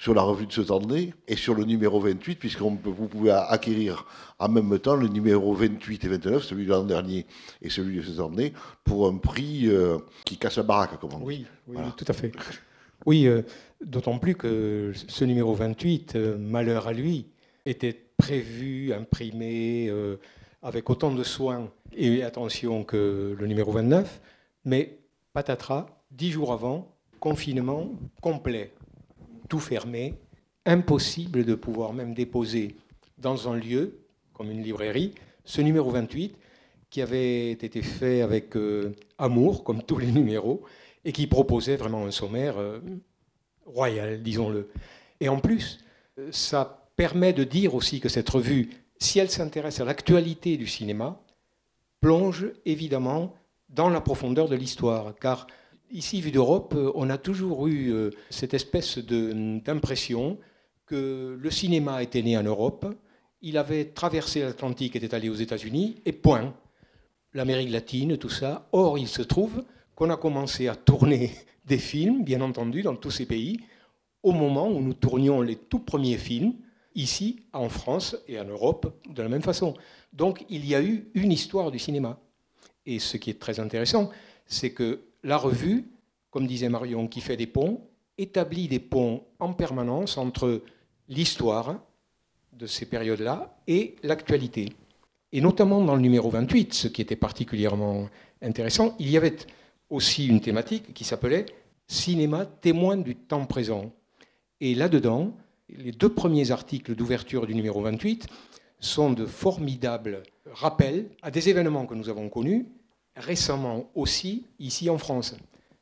sur 0.02 0.16
la 0.16 0.24
revue 0.24 0.48
de 0.48 0.52
cette 0.52 0.72
année 0.72 1.14
et 1.28 1.36
sur 1.36 1.54
le 1.54 1.64
numéro 1.64 2.00
28, 2.00 2.38
puisque 2.38 2.60
vous 2.60 3.08
pouvez 3.08 3.30
acquérir 3.30 4.08
en 4.40 4.50
même 4.50 4.80
temps 4.80 4.96
le 4.96 5.08
numéro 5.08 5.54
28 5.54 6.04
et 6.04 6.08
29, 6.08 6.44
celui 6.44 6.66
de 6.66 6.72
l'an 6.72 6.84
dernier 6.84 7.28
et 7.62 7.70
celui 7.70 7.98
de 7.98 8.02
cette 8.02 8.20
année, 8.20 8.52
pour 8.84 9.08
un 9.08 9.18
prix 9.18 9.68
euh, 9.68 10.00
qui 10.26 10.38
casse 10.38 10.58
la 10.58 10.64
baraque, 10.64 11.00
comme 11.00 11.14
on 11.14 11.24
Oui, 11.24 11.46
oui 11.68 11.78
tout 11.96 12.06
à 12.08 12.14
fait. 12.14 12.32
Oui, 13.06 13.30
d'autant 13.80 14.18
plus 14.18 14.34
que 14.34 14.92
ce 14.96 15.24
numéro 15.24 15.54
28, 15.54 16.16
malheur 16.16 16.88
à 16.88 16.94
lui, 16.94 17.28
était 17.68 17.96
prévu, 18.18 18.94
imprimé 18.94 19.92
avec 20.64 20.90
autant 20.90 21.12
de 21.12 21.24
soins. 21.24 21.70
Et 21.94 22.24
attention 22.24 22.84
que 22.84 23.36
le 23.38 23.48
numéro 23.48 23.72
29, 23.72 24.20
mais 24.66 24.98
patatras, 25.34 25.86
dix 26.10 26.32
jours 26.32 26.54
avant, 26.54 26.96
confinement 27.20 27.92
complet, 28.22 28.72
tout 29.52 29.60
fermé, 29.60 30.14
impossible 30.66 31.44
de 31.44 31.56
pouvoir 31.56 31.92
même 31.92 32.14
déposer 32.14 32.78
dans 33.18 33.50
un 33.50 33.58
lieu, 33.58 34.00
comme 34.32 34.50
une 34.50 34.64
librairie, 34.64 35.14
ce 35.44 35.60
numéro 35.60 35.92
28 35.92 36.38
qui 36.90 37.02
avait 37.02 37.52
été 37.52 37.82
fait 37.82 38.22
avec 38.22 38.56
euh, 38.56 38.96
amour, 39.18 39.66
comme 39.66 39.84
tous 39.84 39.98
les 39.98 40.10
numéros, 40.10 40.64
et 41.04 41.12
qui 41.12 41.28
proposait 41.28 41.76
vraiment 41.76 42.06
un 42.06 42.12
sommaire 42.12 42.58
euh, 42.60 42.80
royal, 43.66 44.24
disons-le. 44.24 44.70
Et 45.20 45.28
en 45.28 45.40
plus, 45.40 45.84
ça 46.32 46.88
permet 46.96 47.34
de 47.34 47.44
dire 47.44 47.76
aussi 47.76 48.00
que 48.00 48.08
cette 48.08 48.30
revue, 48.30 48.70
si 49.00 49.20
elle 49.20 49.30
s'intéresse 49.30 49.82
à 49.82 49.86
l'actualité 49.86 50.56
du 50.56 50.68
cinéma, 50.68 51.22
plonge 52.00 52.48
évidemment 52.66 53.34
dans 53.68 53.90
la 53.90 54.00
profondeur 54.00 54.48
de 54.48 54.56
l'histoire. 54.56 55.14
Car 55.20 55.48
ici, 55.92 56.22
vu 56.22 56.32
d'Europe, 56.32 56.76
on 56.96 57.10
a 57.10 57.18
toujours 57.18 57.68
eu 57.68 57.92
euh, 57.92 58.10
cette 58.30 58.54
espèce 58.54 58.98
d'impression 59.00 60.38
que 60.86 61.38
le 61.40 61.52
cinéma 61.52 62.04
était 62.04 62.22
né 62.22 62.38
en 62.38 62.44
Europe, 62.44 62.86
il 63.42 63.58
avait 63.58 63.86
traversé 63.86 64.42
l'Atlantique, 64.42 64.96
était 64.96 65.16
allé 65.16 65.30
aux 65.30 65.36
États-Unis, 65.36 66.02
et 66.06 66.12
point. 66.12 66.54
L'Amérique 67.34 67.72
latine, 67.72 68.18
tout 68.18 68.30
ça. 68.30 68.68
Or, 68.72 68.98
il 68.98 69.08
se 69.08 69.22
trouve 69.22 69.64
qu'on 69.96 70.10
a 70.10 70.18
commencé 70.18 70.68
à 70.68 70.76
tourner 70.76 71.32
des 71.66 71.78
films, 71.78 72.24
bien 72.24 72.42
entendu, 72.42 72.82
dans 72.82 72.96
tous 72.96 73.12
ces 73.12 73.26
pays, 73.26 73.60
au 74.24 74.34
moment 74.34 74.68
où 74.68 74.82
nous 74.82 74.94
tournions 74.94 75.42
les 75.42 75.56
tout 75.56 75.80
premiers 75.80 76.18
films, 76.18 76.54
ici, 76.94 77.44
en 77.54 77.70
France 77.70 78.18
et 78.28 78.40
en 78.40 78.46
Europe, 78.46 78.94
de 79.10 79.22
la 79.22 79.30
même 79.30 79.42
façon. 79.42 79.76
Donc, 80.12 80.46
il 80.50 80.66
y 80.66 80.76
a 80.76 80.82
eu 80.82 81.10
une 81.14 81.32
histoire 81.32 81.72
du 81.72 81.80
cinéma. 81.80 82.20
Et 82.86 83.00
ce 83.00 83.18
qui 83.18 83.30
est 83.30 83.40
très 83.40 83.60
intéressant, 83.60 84.10
c'est 84.46 84.74
que 84.74 85.00
la 85.24 85.38
revue, 85.38 85.86
comme 86.30 86.48
disait 86.48 86.70
Marion, 86.70 87.08
qui 87.08 87.22
fait 87.22 87.38
des 87.38 87.48
ponts, 87.48 87.82
établit 88.18 88.68
des 88.68 88.80
ponts 88.80 89.24
en 89.40 89.54
permanence 89.54 90.18
entre 90.18 90.62
l'histoire 91.10 91.80
de 92.54 92.66
ces 92.66 92.86
périodes-là 92.86 93.58
et 93.68 93.96
l'actualité. 94.04 94.70
Et 95.32 95.42
notamment 95.42 95.84
dans 95.84 95.96
le 95.96 96.02
numéro 96.02 96.30
28, 96.30 96.74
ce 96.74 96.88
qui 96.88 97.02
était 97.02 97.16
particulièrement 97.16 98.10
intéressant, 98.42 98.96
il 99.00 99.10
y 99.10 99.18
avait 99.18 99.38
aussi 99.90 100.28
une 100.28 100.42
thématique 100.42 100.94
qui 100.94 101.04
s'appelait 101.04 101.46
Cinéma 101.88 102.46
témoin 102.46 102.98
du 102.98 103.16
temps 103.16 103.46
présent. 103.46 103.92
Et 104.60 104.76
là-dedans, 104.76 105.36
les 105.70 105.92
deux 105.92 106.14
premiers 106.14 106.52
articles 106.52 106.96
d'ouverture 106.96 107.48
du 107.48 107.56
numéro 107.56 107.82
28 107.82 108.28
sont 108.80 109.12
de 109.12 109.26
formidables 109.26 110.24
rappels 110.52 111.10
à 111.22 111.32
des 111.32 111.50
événements 111.50 111.86
que 111.86 111.96
nous 111.96 112.10
avons 112.10 112.30
connus 112.30 112.66
récemment 113.16 113.90
aussi 113.96 114.46
ici 114.60 114.90
en 114.90 114.98
France. 114.98 115.36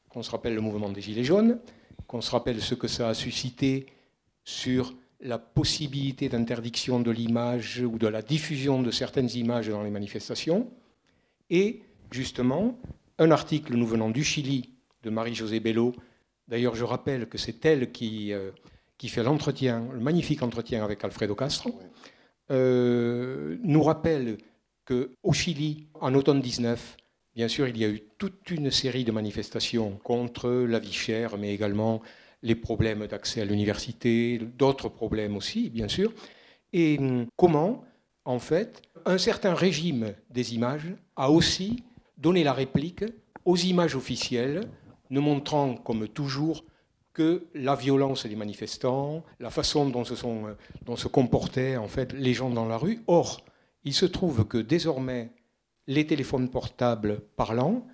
Qu'on 0.09 0.23
se 0.23 0.31
rappelle 0.31 0.55
le 0.55 0.61
mouvement 0.61 0.89
des 0.89 1.01
Gilets 1.01 1.23
jaunes, 1.23 1.59
qu'on 2.07 2.21
se 2.21 2.31
rappelle 2.31 2.61
ce 2.61 2.75
que 2.75 2.87
ça 2.87 3.09
a 3.09 3.13
suscité 3.13 3.85
sur 4.43 4.93
la 5.21 5.37
possibilité 5.37 6.29
d'interdiction 6.29 6.99
de 6.99 7.11
l'image 7.11 7.81
ou 7.85 7.97
de 7.97 8.07
la 8.07 8.21
diffusion 8.21 8.81
de 8.81 8.89
certaines 8.89 9.29
images 9.31 9.67
dans 9.67 9.83
les 9.83 9.89
manifestations, 9.89 10.71
et 11.49 11.81
justement 12.11 12.79
un 13.17 13.31
article 13.31 13.75
nous 13.75 13.85
venant 13.85 14.09
du 14.09 14.23
Chili 14.23 14.73
de 15.03 15.09
Marie-Josée 15.09 15.59
Bello. 15.59 15.93
D'ailleurs, 16.47 16.75
je 16.75 16.85
rappelle 16.85 17.27
que 17.27 17.37
c'est 17.37 17.63
elle 17.65 17.91
qui, 17.91 18.33
euh, 18.33 18.51
qui 18.97 19.09
fait 19.09 19.23
l'entretien, 19.23 19.87
le 19.93 19.99
magnifique 19.99 20.41
entretien 20.41 20.83
avec 20.83 21.03
Alfredo 21.03 21.35
Castro, 21.35 21.77
euh, 22.51 23.57
nous 23.61 23.83
rappelle 23.83 24.37
qu'au 24.85 25.33
Chili, 25.33 25.87
en 25.99 26.15
automne 26.15 26.41
19, 26.41 26.97
bien 27.35 27.47
sûr, 27.47 27.67
il 27.67 27.77
y 27.77 27.85
a 27.85 27.89
eu 27.89 28.01
toute 28.17 28.49
une 28.51 28.71
série 28.71 29.03
de 29.03 29.11
manifestations 29.11 29.99
contre 30.03 30.49
la 30.49 30.79
vie 30.79 30.93
chère, 30.93 31.37
mais 31.37 31.53
également 31.53 32.01
les 32.41 32.55
problèmes 32.55 33.05
d'accès 33.07 33.41
à 33.41 33.45
l'université, 33.45 34.39
d'autres 34.57 34.89
problèmes 34.89 35.35
aussi, 35.35 35.69
bien 35.69 35.87
sûr. 35.87 36.13
Et 36.73 36.97
hum, 36.99 37.25
comment, 37.35 37.83
en 38.25 38.39
fait, 38.39 38.81
un 39.05 39.17
certain 39.17 39.53
régime 39.53 40.13
des 40.29 40.53
images 40.53 40.93
a 41.15 41.31
aussi 41.31 41.83
donné 42.17 42.43
la 42.43 42.53
réplique 42.53 43.03
aux 43.45 43.57
images 43.57 43.95
officielles, 43.95 44.61
ne 45.09 45.19
montrant, 45.19 45.75
comme 45.75 46.07
toujours, 46.07 46.63
que 47.13 47.47
la 47.53 47.75
violence 47.75 48.25
des 48.25 48.35
manifestants, 48.35 49.23
la 49.39 49.49
façon 49.49 49.89
dont 49.89 50.05
se, 50.05 50.15
sont, 50.15 50.55
dont 50.85 50.95
se 50.95 51.07
comportaient 51.07 51.75
en 51.75 51.87
fait 51.87 52.13
les 52.13 52.33
gens 52.33 52.49
dans 52.49 52.67
la 52.67 52.77
rue. 52.77 53.01
Or, 53.07 53.41
il 53.83 53.93
se 53.93 54.05
trouve 54.05 54.45
que 54.45 54.57
désormais, 54.57 55.31
les 55.89 56.05
téléphones 56.05 56.49
portables 56.49 57.19
parlant, 57.35 57.85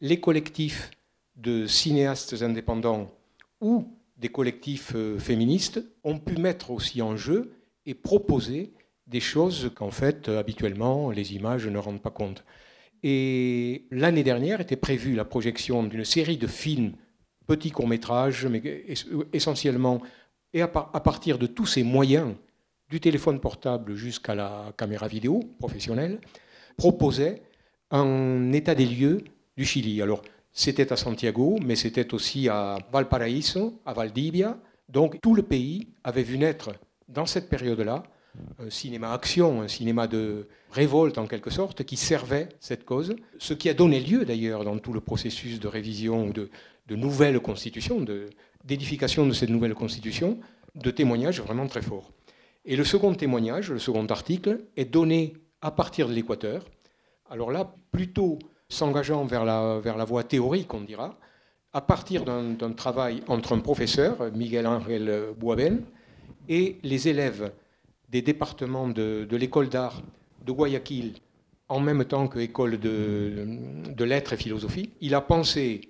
les 0.00 0.18
collectifs 0.18 0.90
de 1.36 1.68
cinéastes 1.68 2.42
indépendants 2.42 3.12
ou 3.60 3.86
des 4.16 4.28
collectifs 4.28 4.92
euh, 4.96 5.20
féministes 5.20 5.80
ont 6.02 6.18
pu 6.18 6.36
mettre 6.36 6.72
aussi 6.72 7.00
en 7.00 7.16
jeu 7.16 7.52
et 7.86 7.94
proposer 7.94 8.72
des 9.06 9.20
choses 9.20 9.70
qu'en 9.76 9.92
fait, 9.92 10.28
habituellement, 10.28 11.10
les 11.10 11.34
images 11.34 11.68
ne 11.68 11.78
rendent 11.78 12.02
pas 12.02 12.10
compte. 12.10 12.44
Et 13.04 13.86
l'année 13.92 14.24
dernière 14.24 14.60
était 14.60 14.76
prévue 14.76 15.14
la 15.14 15.24
projection 15.24 15.84
d'une 15.84 16.04
série 16.04 16.38
de 16.38 16.48
films, 16.48 16.94
petits 17.46 17.70
courts-métrages, 17.70 18.46
mais 18.46 18.84
essentiellement, 19.32 20.00
et 20.52 20.62
à, 20.62 20.68
partir 20.68 21.38
de 21.38 21.46
tous 21.46 21.66
ces 21.66 21.84
moyens, 21.84 22.34
du 22.88 22.98
téléphone 22.98 23.40
portable 23.40 23.94
jusqu'à 23.94 24.34
la 24.34 24.72
caméra 24.76 25.06
vidéo 25.06 25.40
professionnelle, 25.58 26.20
proposait 26.76 27.42
un 27.90 28.52
état 28.52 28.74
des 28.74 28.86
lieux 28.86 29.22
du 29.56 29.64
Chili. 29.64 30.02
Alors, 30.02 30.22
c'était 30.52 30.92
à 30.92 30.96
Santiago, 30.96 31.58
mais 31.64 31.76
c'était 31.76 32.14
aussi 32.14 32.48
à 32.48 32.78
Valparaíso, 32.92 33.80
à 33.84 33.92
Valdivia. 33.92 34.56
Donc 34.88 35.20
tout 35.20 35.34
le 35.34 35.42
pays 35.42 35.88
avait 36.04 36.22
vu 36.22 36.38
naître 36.38 36.70
dans 37.08 37.26
cette 37.26 37.48
période-là 37.48 38.04
un 38.58 38.70
cinéma 38.70 39.12
action, 39.12 39.62
un 39.62 39.68
cinéma 39.68 40.06
de 40.06 40.48
révolte 40.70 41.18
en 41.18 41.26
quelque 41.26 41.50
sorte, 41.50 41.84
qui 41.84 41.96
servait 41.96 42.48
cette 42.60 42.84
cause, 42.84 43.14
ce 43.38 43.54
qui 43.54 43.68
a 43.68 43.74
donné 43.74 44.00
lieu 44.00 44.24
d'ailleurs 44.24 44.64
dans 44.64 44.78
tout 44.78 44.92
le 44.92 45.00
processus 45.00 45.60
de 45.60 45.68
révision 45.68 46.26
ou 46.26 46.32
de, 46.32 46.50
nouvelle 46.96 47.40
constitution, 47.40 48.04
d'édification 48.64 49.26
de, 49.26 49.32
cette 49.32 49.50
nouvelle 49.50 49.74
constitution, 49.74 50.38
de 50.74 50.90
témoignages 50.90 51.40
vraiment 51.40 51.66
très 51.66 51.82
forts. 51.82 52.10
Et 52.64 52.76
le 52.76 52.84
second 52.84 53.14
témoignage, 53.14 53.70
le 53.70 53.78
second 53.78 54.06
article, 54.06 54.60
est 54.76 54.86
donné 54.86 55.34
à 55.64 55.70
partir 55.70 56.08
de 56.08 56.12
l'Équateur. 56.12 56.62
Alors 57.30 57.50
là, 57.50 57.74
plutôt 57.90 58.38
s'engageant 58.68 59.24
vers 59.24 59.46
la, 59.46 59.80
vers 59.80 59.96
la 59.96 60.04
voie 60.04 60.22
théorique, 60.22 60.72
on 60.74 60.82
dira, 60.82 61.18
à 61.72 61.80
partir 61.80 62.24
d'un 62.24 62.72
travail 62.72 63.22
entre 63.28 63.54
un 63.54 63.60
professeur, 63.60 64.30
Miguel 64.34 64.66
Ángel 64.66 65.34
Boaben, 65.38 65.82
et 66.50 66.76
les 66.82 67.08
élèves 67.08 67.50
des 68.10 68.20
départements 68.20 68.88
de, 68.88 69.26
de 69.28 69.36
l'école 69.36 69.70
d'art 69.70 70.02
de 70.44 70.52
Guayaquil, 70.52 71.14
en 71.68 71.80
même 71.80 72.04
temps 72.04 72.28
que 72.28 72.38
l'école 72.38 72.78
de, 72.78 73.46
de 73.88 74.04
lettres 74.04 74.34
et 74.34 74.36
philosophie. 74.36 74.90
Il 75.00 75.14
a 75.14 75.22
pensé 75.22 75.80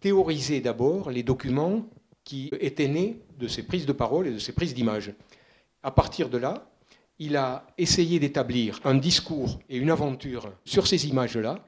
théoriser 0.00 0.60
d'abord 0.60 1.10
les 1.10 1.24
documents 1.24 1.82
qui 2.22 2.50
étaient 2.60 2.86
nés 2.86 3.20
de 3.36 3.48
ces 3.48 3.64
prises 3.64 3.84
de 3.84 3.92
parole 3.92 4.28
et 4.28 4.32
de 4.32 4.38
ces 4.38 4.52
prises 4.52 4.74
d'image. 4.74 5.12
À 5.82 5.90
partir 5.90 6.28
de 6.28 6.38
là, 6.38 6.70
il 7.18 7.36
a 7.36 7.66
essayé 7.76 8.18
d'établir 8.18 8.80
un 8.84 8.94
discours 8.94 9.58
et 9.68 9.76
une 9.76 9.90
aventure 9.90 10.52
sur 10.64 10.86
ces 10.86 11.08
images-là, 11.08 11.64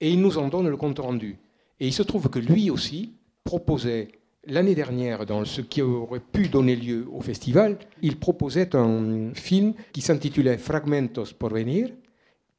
et 0.00 0.10
il 0.10 0.20
nous 0.20 0.38
en 0.38 0.48
donne 0.48 0.68
le 0.68 0.76
compte 0.76 0.98
rendu. 0.98 1.38
Et 1.80 1.86
il 1.86 1.92
se 1.92 2.02
trouve 2.02 2.28
que 2.28 2.38
lui 2.38 2.70
aussi 2.70 3.12
proposait 3.44 4.08
l'année 4.46 4.74
dernière, 4.74 5.26
dans 5.26 5.44
ce 5.44 5.60
qui 5.60 5.82
aurait 5.82 6.20
pu 6.20 6.48
donner 6.48 6.76
lieu 6.76 7.06
au 7.12 7.20
festival, 7.20 7.78
il 8.00 8.18
proposait 8.18 8.74
un 8.74 9.32
film 9.34 9.74
qui 9.92 10.00
s'intitulait 10.00 10.58
Fragmentos 10.58 11.32
por 11.38 11.50
venir, 11.50 11.90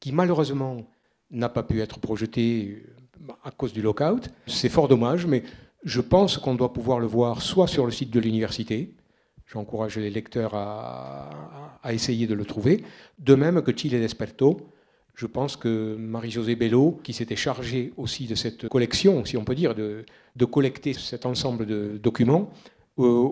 qui 0.00 0.12
malheureusement 0.12 0.78
n'a 1.30 1.48
pas 1.48 1.62
pu 1.62 1.80
être 1.80 1.98
projeté 1.98 2.82
euh, 3.28 3.32
à 3.42 3.50
cause 3.50 3.72
du 3.72 3.82
lockout. 3.82 4.28
C'est 4.46 4.68
fort 4.68 4.88
dommage, 4.88 5.26
mais 5.26 5.42
je 5.82 6.00
pense 6.00 6.38
qu'on 6.38 6.54
doit 6.54 6.72
pouvoir 6.72 7.00
le 7.00 7.06
voir 7.06 7.42
soit 7.42 7.66
sur 7.66 7.84
le 7.84 7.92
site 7.92 8.10
de 8.10 8.20
l'université, 8.20 8.94
j'encourage 9.46 9.98
les 9.98 10.10
lecteurs 10.10 10.54
à, 10.54 11.92
essayer 11.92 12.26
de 12.26 12.34
le 12.34 12.44
trouver, 12.44 12.82
de 13.18 13.34
même 13.34 13.62
que 13.62 13.76
Chile 13.76 13.92
Desperto, 13.92 14.68
je 15.14 15.26
pense 15.26 15.56
que 15.56 15.96
Marie-Josée 15.96 16.56
Bello, 16.56 16.98
qui 17.04 17.12
s'était 17.12 17.36
chargée 17.36 17.92
aussi 17.96 18.26
de 18.26 18.34
cette 18.34 18.68
collection, 18.68 19.24
si 19.24 19.36
on 19.36 19.44
peut 19.44 19.54
dire, 19.54 19.74
de, 19.74 20.04
collecter 20.50 20.92
cet 20.92 21.24
ensemble 21.24 21.66
de 21.66 21.98
documents, 22.02 22.50
euh, 22.98 23.28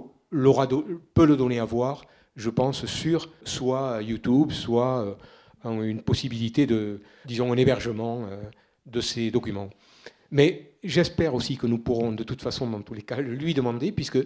peut 1.15 1.27
le 1.27 1.37
donner 1.37 1.59
à 1.59 1.65
voir, 1.65 2.05
je 2.37 2.51
pense, 2.51 2.87
sur 2.87 3.31
soit 3.45 4.01
YouTube, 4.03 4.53
soit 4.53 5.17
euh, 5.65 5.83
une 5.83 6.03
possibilité 6.03 6.67
de, 6.67 7.01
disons, 7.25 7.53
un 7.53 7.57
hébergement 7.57 8.27
euh, 8.27 8.41
de 8.87 9.01
ces 9.01 9.31
documents. 9.31 9.71
Mais 10.31 10.73
j'espère 10.85 11.35
aussi 11.35 11.57
que 11.57 11.67
nous 11.67 11.79
pourrons, 11.79 12.13
de 12.13 12.23
toute 12.23 12.43
façon, 12.43 12.71
dans 12.71 12.81
tous 12.81 12.95
les 12.95 13.03
cas, 13.03 13.21
lui 13.21 13.55
demander, 13.55 13.93
puisque 13.93 14.19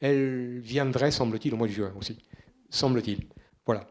elle 0.00 0.58
viendrait, 0.60 1.10
semble-t-il, 1.10 1.54
au 1.54 1.56
mois 1.56 1.68
de 1.68 1.72
juin 1.72 1.92
aussi. 1.98 2.18
Semble-t-il. 2.70 3.26
Voilà 3.64 3.86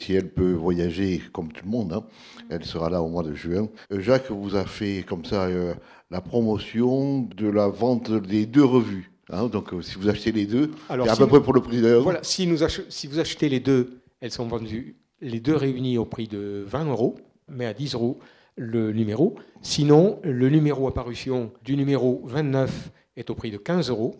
si 0.00 0.12
elle 0.14 0.28
peut 0.28 0.52
voyager 0.52 1.22
comme 1.32 1.52
tout 1.52 1.64
le 1.64 1.70
monde, 1.70 1.92
hein, 1.92 2.04
elle 2.50 2.64
sera 2.64 2.90
là 2.90 3.02
au 3.02 3.08
mois 3.08 3.22
de 3.22 3.34
juin. 3.34 3.68
Euh, 3.92 4.00
Jacques 4.00 4.30
vous 4.30 4.56
a 4.56 4.64
fait 4.64 5.04
comme 5.06 5.24
ça 5.24 5.44
euh, 5.44 5.74
la 6.10 6.20
promotion 6.20 7.22
de 7.22 7.48
la 7.48 7.68
vente 7.68 8.12
des 8.12 8.46
deux 8.46 8.64
revues. 8.64 9.12
Hein. 9.30 9.46
donc 9.46 9.72
euh, 9.72 9.80
si 9.80 9.96
vous 9.96 10.08
achetez 10.08 10.32
les 10.32 10.44
deux, 10.44 10.72
c'est 10.88 11.08
à 11.08 11.16
peu 11.16 11.26
près 11.26 11.42
pour 11.42 11.54
le 11.54 11.62
prix 11.62 11.80
d'un. 11.80 12.00
Voilà, 12.00 12.22
si, 12.22 12.46
nous 12.46 12.58
si 12.88 13.06
vous 13.06 13.18
achetez 13.18 13.48
les 13.48 13.60
deux, 13.60 14.00
elles 14.20 14.30
sont 14.30 14.46
vendues, 14.46 14.96
les 15.20 15.40
deux 15.40 15.56
réunies 15.56 15.96
au 15.96 16.04
prix 16.04 16.28
de 16.28 16.64
20 16.66 16.86
euros, 16.86 17.16
mais 17.48 17.66
à 17.66 17.72
10 17.72 17.94
euros 17.94 18.18
le 18.56 18.92
numéro. 18.92 19.36
Sinon, 19.62 20.20
le 20.22 20.50
numéro 20.50 20.86
à 20.86 20.94
parution 20.94 21.50
du 21.64 21.76
numéro 21.76 22.20
29 22.26 22.90
est 23.16 23.30
au 23.30 23.34
prix 23.34 23.50
de 23.50 23.56
15 23.56 23.88
euros. 23.88 24.16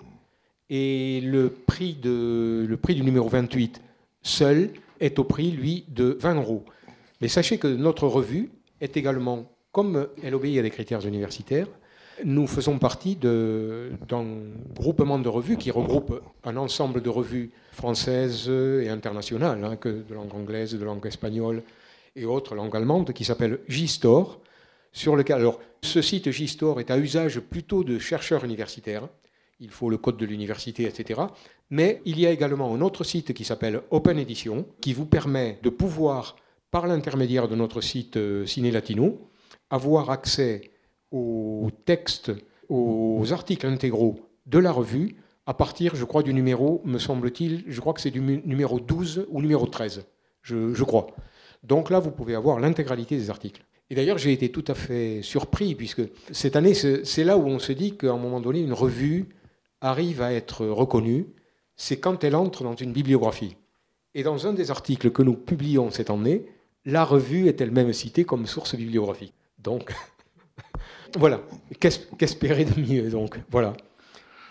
Et 0.76 1.20
le 1.20 1.50
prix, 1.50 1.94
de, 1.94 2.66
le 2.68 2.76
prix 2.76 2.96
du 2.96 3.02
numéro 3.02 3.28
28 3.28 3.80
seul 4.22 4.70
est 4.98 5.20
au 5.20 5.24
prix, 5.24 5.52
lui, 5.52 5.84
de 5.86 6.18
20 6.20 6.34
euros. 6.34 6.64
Mais 7.20 7.28
sachez 7.28 7.58
que 7.58 7.68
notre 7.68 8.08
revue 8.08 8.50
est 8.80 8.96
également, 8.96 9.52
comme 9.70 10.08
elle 10.20 10.34
obéit 10.34 10.58
à 10.58 10.62
des 10.62 10.70
critères 10.70 11.06
universitaires, 11.06 11.68
nous 12.24 12.48
faisons 12.48 12.80
partie 12.80 13.14
d'un 13.14 14.24
groupement 14.74 15.20
de 15.20 15.28
revues 15.28 15.58
qui 15.58 15.70
regroupe 15.70 16.20
un 16.42 16.56
ensemble 16.56 17.02
de 17.02 17.08
revues 17.08 17.52
françaises 17.70 18.48
et 18.48 18.88
internationales, 18.88 19.62
hein, 19.62 19.76
que 19.76 19.88
de 19.88 20.12
langue 20.12 20.34
anglaise, 20.34 20.74
de 20.74 20.84
langue 20.84 21.06
espagnole 21.06 21.62
et 22.16 22.24
autres 22.24 22.56
langues 22.56 22.74
allemandes, 22.74 23.12
qui 23.12 23.24
s'appelle 23.24 23.60
JSTOR, 23.68 24.40
sur 24.92 25.14
lequel, 25.14 25.36
alors, 25.36 25.60
ce 25.82 26.02
site 26.02 26.32
JSTOR 26.32 26.80
est 26.80 26.90
à 26.90 26.98
usage 26.98 27.38
plutôt 27.38 27.84
de 27.84 28.00
chercheurs 28.00 28.44
universitaires, 28.44 29.08
il 29.60 29.70
faut 29.70 29.90
le 29.90 29.96
code 29.96 30.16
de 30.16 30.26
l'université, 30.26 30.84
etc. 30.84 31.22
Mais 31.70 32.00
il 32.04 32.18
y 32.18 32.26
a 32.26 32.30
également 32.30 32.74
un 32.74 32.80
autre 32.80 33.04
site 33.04 33.32
qui 33.32 33.44
s'appelle 33.44 33.82
Open 33.90 34.18
Edition, 34.18 34.66
qui 34.80 34.92
vous 34.92 35.06
permet 35.06 35.58
de 35.62 35.70
pouvoir, 35.70 36.36
par 36.70 36.86
l'intermédiaire 36.86 37.48
de 37.48 37.54
notre 37.54 37.80
site 37.80 38.16
euh, 38.16 38.46
Ciné 38.46 38.70
Latino, 38.70 39.30
avoir 39.70 40.10
accès 40.10 40.70
aux 41.10 41.70
textes, 41.84 42.32
aux 42.68 43.32
articles 43.32 43.66
intégraux 43.66 44.18
de 44.46 44.58
la 44.58 44.72
revue 44.72 45.16
à 45.46 45.54
partir, 45.54 45.94
je 45.94 46.04
crois, 46.04 46.22
du 46.22 46.32
numéro, 46.32 46.80
me 46.84 46.98
semble-t-il, 46.98 47.64
je 47.66 47.80
crois 47.80 47.92
que 47.92 48.00
c'est 48.00 48.10
du 48.10 48.20
numéro 48.20 48.80
12 48.80 49.26
ou 49.28 49.42
numéro 49.42 49.66
13, 49.66 50.06
je, 50.42 50.72
je 50.72 50.84
crois. 50.84 51.08
Donc 51.62 51.90
là, 51.90 51.98
vous 51.98 52.10
pouvez 52.10 52.34
avoir 52.34 52.58
l'intégralité 52.60 53.16
des 53.16 53.28
articles. 53.28 53.62
Et 53.90 53.94
d'ailleurs, 53.94 54.16
j'ai 54.16 54.32
été 54.32 54.50
tout 54.50 54.64
à 54.68 54.74
fait 54.74 55.20
surpris, 55.22 55.74
puisque 55.74 56.02
cette 56.32 56.56
année, 56.56 56.72
c'est 56.72 57.24
là 57.24 57.36
où 57.36 57.46
on 57.46 57.58
se 57.58 57.72
dit 57.72 57.96
qu'à 57.96 58.12
un 58.12 58.16
moment 58.16 58.40
donné, 58.40 58.60
une 58.60 58.72
revue 58.72 59.28
arrive 59.84 60.22
à 60.22 60.32
être 60.32 60.66
reconnue, 60.66 61.26
c'est 61.76 61.98
quand 61.98 62.24
elle 62.24 62.36
entre 62.36 62.64
dans 62.64 62.74
une 62.74 62.92
bibliographie. 62.92 63.56
Et 64.14 64.22
dans 64.22 64.46
un 64.46 64.52
des 64.52 64.70
articles 64.70 65.10
que 65.10 65.22
nous 65.22 65.34
publions 65.34 65.90
cette 65.90 66.10
année, 66.10 66.46
la 66.84 67.04
revue 67.04 67.48
est 67.48 67.60
elle-même 67.60 67.92
citée 67.92 68.24
comme 68.24 68.46
source 68.46 68.74
bibliographique. 68.74 69.34
Donc, 69.58 69.94
voilà, 71.18 71.40
qu'espérer 71.78 72.64
de 72.64 72.80
mieux 72.80 73.10
donc 73.10 73.38
Voilà. 73.50 73.74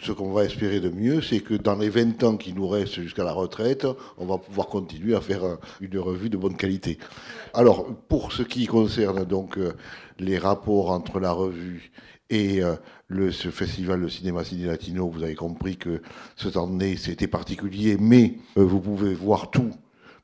Ce 0.04 0.12
qu'on 0.12 0.34
va 0.34 0.44
espérer 0.44 0.82
de 0.82 0.90
mieux, 0.90 1.22
c'est 1.22 1.40
que 1.40 1.54
dans 1.54 1.76
les 1.76 1.88
20 1.88 2.22
ans 2.24 2.36
qui 2.36 2.52
nous 2.52 2.68
restent 2.68 3.02
jusqu'à 3.02 3.24
la 3.24 3.32
retraite, 3.32 3.88
on 4.18 4.26
va 4.26 4.38
pouvoir 4.38 4.68
continuer 4.68 5.16
à 5.16 5.22
faire 5.22 5.58
une 5.80 5.98
revue 5.98 6.30
de 6.30 6.36
bonne 6.36 6.58
qualité. 6.58 6.98
Alors, 7.54 7.88
pour 8.10 8.34
ce 8.34 8.44
qui 8.44 8.66
concerne 8.66 9.24
donc 9.24 9.58
euh, 9.58 9.72
les 10.20 10.38
rapports 10.38 10.92
entre 10.92 11.22
la 11.22 11.32
revue 11.32 11.94
et 12.30 12.62
euh, 12.62 12.76
le, 13.08 13.32
ce 13.32 13.50
festival 13.50 14.02
de 14.02 14.10
cinéma 14.10 14.44
ciné 14.44 14.66
latino, 14.66 15.08
vous 15.08 15.24
avez 15.24 15.36
compris 15.36 15.78
que 15.78 16.02
cette 16.36 16.58
année 16.58 16.98
c'était 16.98 17.28
particulier, 17.28 17.96
mais 17.98 18.36
euh, 18.58 18.64
vous 18.66 18.82
pouvez 18.82 19.14
voir 19.14 19.52
tout 19.52 19.72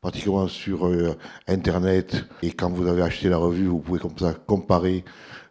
particulièrement 0.02 0.48
sur 0.48 0.88
euh, 0.88 1.16
Internet. 1.48 2.26
Et 2.42 2.52
quand 2.52 2.70
vous 2.70 2.88
avez 2.88 3.02
acheté 3.02 3.30
la 3.30 3.38
revue, 3.38 3.68
vous 3.68 3.80
pouvez 3.80 4.00
comme 4.00 4.18
ça 4.18 4.34
comparer 4.34 5.04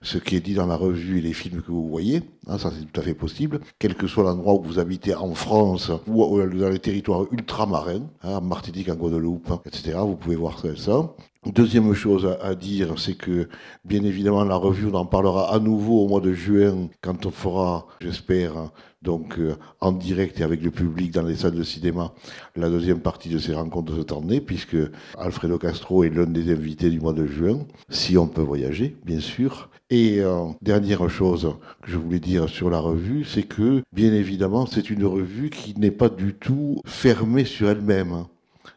ce 0.02 0.18
qui 0.18 0.36
est 0.36 0.40
dit 0.40 0.54
dans 0.54 0.66
la 0.66 0.76
revue 0.76 1.18
et 1.18 1.22
les 1.22 1.32
films 1.32 1.60
que 1.62 1.70
vous 1.70 1.88
voyez. 1.88 2.22
Hein, 2.46 2.58
ça, 2.58 2.70
c'est 2.70 2.90
tout 2.90 3.00
à 3.00 3.02
fait 3.02 3.14
possible. 3.14 3.60
Quel 3.78 3.94
que 3.94 4.06
soit 4.06 4.24
l'endroit 4.24 4.54
où 4.54 4.62
vous 4.62 4.78
habitez 4.78 5.14
en 5.14 5.34
France 5.34 5.90
ou 6.06 6.40
dans 6.40 6.68
les 6.68 6.78
territoires 6.78 7.24
ultramarins, 7.32 8.08
hein, 8.22 8.36
en 8.36 8.40
Martinique, 8.40 8.88
en 8.88 8.94
Guadeloupe, 8.94 9.52
etc., 9.66 9.98
vous 10.00 10.16
pouvez 10.16 10.36
voir 10.36 10.58
ça. 10.76 11.14
Deuxième 11.46 11.94
chose 11.94 12.36
à, 12.42 12.54
dire, 12.54 12.98
c'est 12.98 13.14
que 13.14 13.48
bien 13.84 14.02
évidemment 14.04 14.44
la 14.44 14.56
revue, 14.56 14.88
on 14.88 14.94
en 14.94 15.06
parlera 15.06 15.54
à 15.54 15.58
nouveau 15.60 16.04
au 16.04 16.08
mois 16.08 16.20
de 16.20 16.32
juin 16.32 16.88
quand 17.00 17.26
on 17.26 17.30
fera, 17.30 17.86
j'espère, 18.00 18.70
donc 19.02 19.38
euh, 19.38 19.56
en 19.80 19.92
direct 19.92 20.40
et 20.40 20.42
avec 20.42 20.62
le 20.62 20.70
public 20.70 21.12
dans 21.12 21.22
les 21.22 21.36
salles 21.36 21.54
de 21.54 21.62
cinéma, 21.62 22.12
la 22.56 22.68
deuxième 22.68 23.00
partie 23.00 23.28
de 23.28 23.38
ces 23.38 23.54
rencontres 23.54 23.96
cette 23.96 24.12
année, 24.12 24.40
puisque 24.40 24.76
Alfredo 25.16 25.58
Castro 25.58 26.04
est 26.04 26.10
l'un 26.10 26.26
des 26.26 26.52
invités 26.52 26.90
du 26.90 27.00
mois 27.00 27.12
de 27.12 27.26
juin, 27.26 27.60
si 27.88 28.18
on 28.18 28.26
peut 28.26 28.42
voyager, 28.42 28.96
bien 29.04 29.20
sûr. 29.20 29.70
Et 29.90 30.20
euh, 30.20 30.46
dernière 30.60 31.08
chose 31.08 31.54
que 31.82 31.90
je 31.90 31.96
voulais 31.96 32.20
dire 32.20 32.48
sur 32.48 32.70
la 32.70 32.80
revue, 32.80 33.24
c'est 33.24 33.44
que 33.44 33.82
bien 33.92 34.12
évidemment 34.12 34.66
c'est 34.66 34.90
une 34.90 35.04
revue 35.04 35.50
qui 35.50 35.78
n'est 35.78 35.90
pas 35.90 36.08
du 36.08 36.34
tout 36.34 36.82
fermée 36.84 37.44
sur 37.44 37.70
elle-même. 37.70 38.24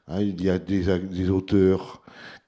Hein, 0.07 0.21
il 0.21 0.41
y 0.43 0.49
a 0.49 0.59
des 0.59 1.29
auteurs 1.29 2.00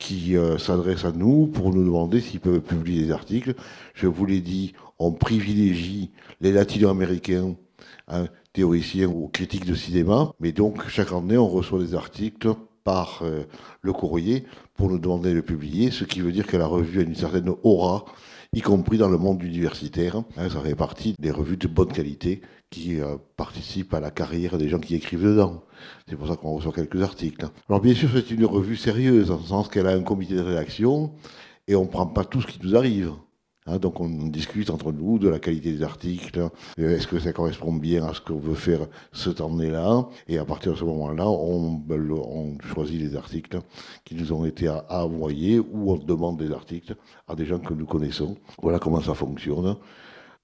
qui 0.03 0.35
euh, 0.35 0.57
s'adressent 0.57 1.05
à 1.05 1.13
nous 1.13 1.47
pour 1.47 1.73
nous 1.73 1.83
demander 1.83 2.19
s'ils 2.19 2.41
peuvent 2.41 2.59
publier 2.59 3.05
des 3.05 3.11
articles. 3.11 3.55
Je 3.93 4.07
vous 4.07 4.25
l'ai 4.25 4.41
dit, 4.41 4.73
on 4.99 5.13
privilégie 5.13 6.11
les 6.41 6.51
latino-américains, 6.51 7.55
hein, 8.09 8.25
théoriciens 8.51 9.07
ou 9.07 9.29
critiques 9.29 9.65
de 9.65 9.75
cinéma, 9.75 10.33
mais 10.41 10.51
donc 10.51 10.85
chaque 10.89 11.13
année 11.13 11.37
on 11.37 11.47
reçoit 11.47 11.79
des 11.79 11.95
articles 11.95 12.53
par 12.83 13.21
euh, 13.21 13.43
le 13.81 13.93
courrier 13.93 14.43
pour 14.75 14.89
nous 14.89 14.99
demander 14.99 15.33
de 15.33 15.39
publier, 15.39 15.89
ce 15.89 16.03
qui 16.03 16.19
veut 16.19 16.33
dire 16.33 16.47
que 16.47 16.57
la 16.57 16.67
revue 16.67 16.99
a 16.99 17.03
une 17.03 17.15
certaine 17.15 17.53
aura 17.63 18.03
y 18.53 18.61
compris 18.61 18.97
dans 18.97 19.09
le 19.09 19.17
monde 19.17 19.41
universitaire. 19.43 20.17
Hein, 20.37 20.49
ça 20.49 20.61
fait 20.61 20.75
partie 20.75 21.15
des 21.19 21.31
revues 21.31 21.57
de 21.57 21.67
bonne 21.67 21.91
qualité 21.91 22.41
qui 22.69 22.99
euh, 23.01 23.17
participent 23.35 23.93
à 23.93 23.99
la 23.99 24.11
carrière 24.11 24.57
des 24.57 24.69
gens 24.69 24.79
qui 24.79 24.95
écrivent 24.95 25.23
dedans. 25.23 25.63
C'est 26.07 26.15
pour 26.15 26.27
ça 26.27 26.35
qu'on 26.35 26.55
reçoit 26.55 26.71
quelques 26.71 27.01
articles. 27.01 27.47
Alors 27.69 27.81
bien 27.81 27.93
sûr, 27.93 28.09
c'est 28.13 28.31
une 28.31 28.45
revue 28.45 28.77
sérieuse, 28.77 29.31
en 29.31 29.39
ce 29.39 29.47
sens 29.47 29.67
qu'elle 29.67 29.87
a 29.87 29.91
un 29.91 30.01
comité 30.01 30.35
de 30.35 30.41
rédaction, 30.41 31.11
et 31.67 31.75
on 31.75 31.83
ne 31.83 31.89
prend 31.89 32.07
pas 32.07 32.25
tout 32.25 32.41
ce 32.41 32.47
qui 32.47 32.59
nous 32.63 32.75
arrive. 32.75 33.11
Hein, 33.65 33.78
donc 33.78 33.99
on 34.02 34.10
discute 34.28 34.69
entre 34.69 34.91
nous 34.91 35.19
de 35.19 35.30
la 35.30 35.39
qualité 35.39 35.71
des 35.71 35.84
articles, 35.84 36.39
euh, 36.80 36.95
est-ce 36.95 37.08
que 37.08 37.19
ça 37.19 37.32
correspond 37.32 37.73
bien 37.73 38.06
à 38.06 38.13
ce 38.13 38.21
qu'on 38.21 38.38
veut 38.38 38.56
faire 38.56 38.88
cette 39.13 39.39
année-là, 39.39 40.08
et 40.28 40.38
à 40.38 40.45
partir 40.45 40.73
de 40.73 40.78
ce 40.78 40.84
moment-là, 40.84 41.28
on, 41.28 41.71
ben, 41.71 42.04
choisit 42.73 42.99
les 42.99 43.15
articles 43.15 43.60
qui 44.04 44.15
nous 44.15 44.34
ont 44.34 44.45
été 44.45 44.69
envoyés 44.89 45.60
ou 45.60 45.91
on 45.91 45.97
demande 45.97 46.38
des 46.38 46.52
articles 46.52 46.95
à 47.28 47.36
des 47.36 47.45
gens 47.45 47.60
que 47.60 47.73
nous 47.73 47.86
connaissons. 47.86 48.38
Voilà 48.62 48.80
comment 48.80 49.02
ça 49.02 49.13
fonctionne. 49.13 49.78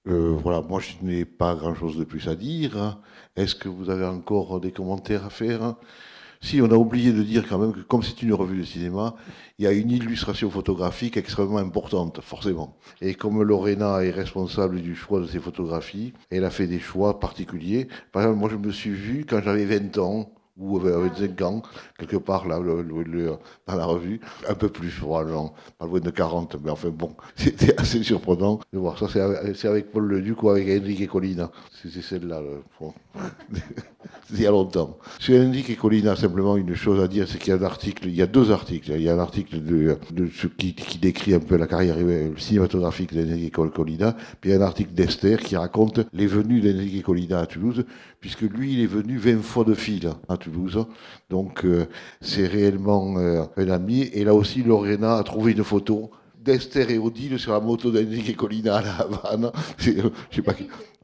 Euh, 0.06 0.34
voilà, 0.42 0.62
moi 0.62 0.80
je 0.80 0.94
n'ai 1.02 1.26
pas 1.26 1.54
grand-chose 1.54 1.98
de 1.98 2.04
plus 2.04 2.26
à 2.28 2.34
dire. 2.34 2.98
Est-ce 3.36 3.54
que 3.54 3.68
vous 3.68 3.90
avez 3.90 4.06
encore 4.06 4.60
des 4.60 4.72
commentaires 4.72 5.26
à 5.26 5.30
faire? 5.30 5.74
Si, 6.42 6.62
on 6.62 6.70
a 6.70 6.74
oublié 6.74 7.12
de 7.12 7.22
dire 7.22 7.46
quand 7.48 7.58
même 7.58 7.72
que 7.72 7.80
comme 7.80 8.02
c'est 8.02 8.22
une 8.22 8.32
revue 8.32 8.58
de 8.58 8.64
cinéma, 8.64 9.14
il 9.58 9.64
y 9.64 9.68
a 9.68 9.72
une 9.72 9.90
illustration 9.90 10.50
photographique 10.50 11.16
extrêmement 11.16 11.58
importante, 11.58 12.20
forcément. 12.22 12.76
Et 13.02 13.14
comme 13.14 13.42
Lorena 13.42 14.02
est 14.02 14.10
responsable 14.10 14.80
du 14.80 14.94
choix 14.94 15.20
de 15.20 15.26
ces 15.26 15.38
photographies, 15.38 16.14
elle 16.30 16.44
a 16.44 16.50
fait 16.50 16.66
des 16.66 16.80
choix 16.80 17.20
particuliers. 17.20 17.88
Par 18.12 18.22
exemple, 18.22 18.38
moi 18.38 18.48
je 18.50 18.56
me 18.56 18.72
suis 18.72 18.90
vu 18.90 19.26
quand 19.28 19.42
j'avais 19.42 19.66
20 19.66 19.98
ans, 19.98 20.32
ou 20.60 20.78
avec 20.78 21.16
5 21.16 21.42
ans, 21.42 21.62
quelque 21.98 22.16
part 22.16 22.46
là, 22.46 22.58
dans 22.58 23.76
la 23.76 23.84
revue, 23.84 24.20
un 24.48 24.54
peu 24.54 24.68
plus, 24.68 24.90
probablement, 24.90 25.54
pas 25.78 25.86
loin 25.86 26.00
de 26.00 26.10
40, 26.10 26.56
mais 26.62 26.70
enfin 26.70 26.90
bon, 26.90 27.14
c'était 27.36 27.78
assez 27.80 28.02
surprenant 28.02 28.60
de 28.72 28.78
voir 28.78 28.98
ça. 28.98 29.06
C'est 29.54 29.68
avec 29.68 29.90
Paul 29.90 30.06
Leduc 30.06 30.42
ou 30.42 30.50
avec 30.50 30.68
Enrique 30.68 31.08
Colina. 31.08 31.50
C'est 31.82 32.02
celle-là. 32.02 32.40
il 34.32 34.40
y 34.40 34.46
a 34.46 34.50
longtemps. 34.50 34.98
Sur 35.18 35.40
Enrique 35.40 35.76
Colina, 35.78 36.16
simplement 36.16 36.56
une 36.56 36.74
chose 36.74 37.00
à 37.00 37.08
dire, 37.08 37.26
c'est 37.26 37.38
qu'il 37.38 37.52
y 37.52 37.56
a 37.56 37.58
un 37.58 37.64
article, 37.64 38.06
il 38.06 38.14
y 38.14 38.22
a 38.22 38.26
deux 38.26 38.50
articles. 38.50 38.92
Il 38.94 39.02
y 39.02 39.08
a 39.08 39.14
un 39.14 39.18
article 39.18 39.62
de, 39.62 39.96
de 40.12 40.28
ce 40.28 40.46
qui, 40.46 40.74
qui, 40.74 40.98
décrit 40.98 41.34
un 41.34 41.40
peu 41.40 41.56
la 41.56 41.66
carrière 41.66 41.96
cinématographique 42.36 43.14
d'Enrique 43.14 43.54
Colina, 43.54 44.16
puis 44.40 44.50
il 44.50 44.52
y 44.52 44.56
a 44.56 44.58
un 44.58 44.66
article 44.66 44.92
d'Esther 44.92 45.38
qui 45.38 45.56
raconte 45.56 46.00
les 46.12 46.26
venues 46.26 46.60
d'Enrique 46.60 47.02
Colina 47.02 47.40
à 47.40 47.46
Toulouse, 47.46 47.84
puisque 48.20 48.42
lui, 48.42 48.74
il 48.74 48.80
est 48.80 48.86
venu 48.86 49.16
20 49.16 49.42
fois 49.42 49.64
de 49.64 49.74
fil 49.74 50.10
à 50.28 50.36
Toulouse. 50.36 50.84
Donc, 51.30 51.64
euh, 51.64 51.86
c'est 52.20 52.46
réellement 52.46 53.16
euh, 53.18 53.44
un 53.56 53.70
ami. 53.70 54.02
Et 54.12 54.24
là 54.24 54.34
aussi, 54.34 54.62
Lorena 54.62 55.16
a 55.16 55.22
trouvé 55.22 55.52
une 55.52 55.64
photo 55.64 56.10
d'Esther 56.38 56.90
et 56.90 56.98
Odile 56.98 57.38
sur 57.38 57.52
la 57.52 57.60
moto 57.60 57.90
d'Enrique 57.90 58.36
Colina 58.36 58.76
à 58.76 58.82
la 58.82 58.94
Havane. 58.96 59.50
Euh, 59.88 60.10
je 60.30 60.36
sais 60.36 60.42
pas 60.42 60.54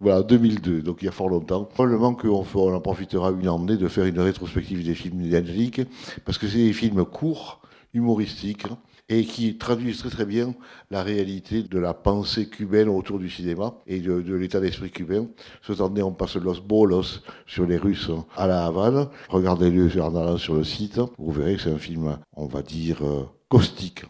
Voilà, 0.00 0.22
2002, 0.22 0.82
donc 0.82 0.98
il 1.00 1.06
y 1.06 1.08
a 1.08 1.12
fort 1.12 1.28
longtemps. 1.28 1.64
Probablement 1.64 2.14
qu'on 2.14 2.44
on 2.54 2.74
en 2.74 2.80
profitera 2.80 3.30
une 3.30 3.48
année 3.48 3.76
de 3.76 3.88
faire 3.88 4.04
une 4.04 4.20
rétrospective 4.20 4.84
des 4.84 4.94
films 4.94 5.28
d'Enrique, 5.28 5.80
parce 6.24 6.36
que 6.38 6.46
c'est 6.46 6.58
des 6.58 6.72
films 6.72 7.04
courts, 7.04 7.60
humoristiques, 7.94 8.66
et 9.08 9.24
qui 9.24 9.56
traduisent 9.56 9.98
très 9.98 10.10
très 10.10 10.26
bien 10.26 10.54
la 10.90 11.02
réalité 11.02 11.62
de 11.62 11.78
la 11.78 11.94
pensée 11.94 12.48
cubaine 12.48 12.88
autour 12.88 13.18
du 13.18 13.30
cinéma 13.30 13.74
et 13.86 14.00
de, 14.00 14.34
l'état 14.34 14.60
d'esprit 14.60 14.90
cubain. 14.90 15.26
Cette 15.62 15.80
année, 15.80 16.02
on 16.02 16.12
passe 16.12 16.36
Los 16.36 16.60
Bolos 16.60 17.22
sur 17.46 17.66
les 17.66 17.76
Russes 17.76 18.10
à 18.36 18.46
la 18.46 18.66
Havane. 18.66 19.08
Regardez-le 19.28 20.00
en 20.02 20.14
allant 20.16 20.38
sur 20.38 20.54
le 20.54 20.64
site. 20.64 21.00
Vous 21.18 21.32
verrez 21.32 21.56
que 21.56 21.62
c'est 21.62 21.72
un 21.72 21.78
film, 21.78 22.18
on 22.34 22.46
va 22.46 22.62
dire, 22.62 23.04
euh, 23.04 23.28
caustique, 23.48 24.04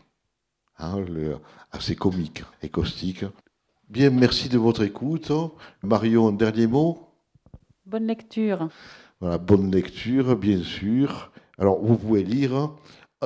hein, 0.78 1.04
assez 1.72 1.94
comique 1.94 2.42
et 2.62 2.70
caustique. 2.70 3.24
Bien, 3.88 4.10
merci 4.10 4.48
de 4.48 4.58
votre 4.58 4.82
écoute. 4.82 5.30
Marion, 5.82 6.28
un 6.28 6.32
dernier 6.32 6.66
mot? 6.66 7.06
Bonne 7.84 8.06
lecture. 8.06 8.68
Voilà, 9.20 9.38
bonne 9.38 9.70
lecture, 9.70 10.36
bien 10.36 10.62
sûr. 10.62 11.30
Alors, 11.58 11.82
vous 11.82 11.96
pouvez 11.96 12.24
lire 12.24 12.70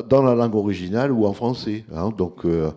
dans 0.03 0.23
la 0.23 0.35
langue 0.35 0.55
originale 0.55 1.13
ou 1.13 1.27
en 1.27 1.33
français. 1.33 1.85
Hein, 1.95 2.11
donc, 2.17 2.45
euh, 2.45 2.71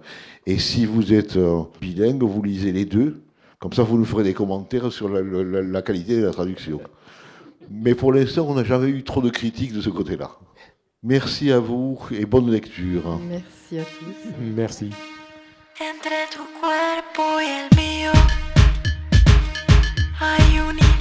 et 0.46 0.60
si 0.60 0.86
vous 0.86 1.14
êtes 1.14 1.38
euh, 1.38 1.62
bilingue, 1.82 2.24
vous 2.24 2.42
lisez 2.42 2.72
les 2.72 2.86
deux. 2.86 3.22
Comme 3.60 3.74
ça, 3.74 3.84
vous 3.84 3.98
nous 3.98 4.06
ferez 4.06 4.24
des 4.24 4.34
commentaires 4.34 4.92
sur 4.92 5.08
la, 5.08 5.82
qualité 5.82 6.20
de 6.20 6.26
la 6.26 6.32
traduction. 6.32 6.82
Mais 7.72 7.96
pour 7.96 8.12
l'instant, 8.12 8.46
on 8.50 8.56
n'a 8.56 8.64
jamais 8.64 8.90
eu 8.90 9.04
trop 9.04 9.22
de 9.22 9.30
critiques 9.30 9.74
de 9.74 9.82
ce 9.82 9.90
côté-là. 9.90 10.32
Merci 11.02 11.52
à 11.52 11.60
vous 11.60 11.98
et 12.12 12.26
bonne 12.26 12.52
lecture. 12.52 13.20
Merci 13.30 13.80
à 13.80 13.84
tous. 13.84 14.34
Merci. 14.56 14.90
Entre 15.80 16.30
tu 16.30 16.40
cuerpo 16.60 17.42
y 17.42 17.46
el 17.46 17.70
mío 17.76 18.12
hay 20.20 20.60
universos 20.60 20.93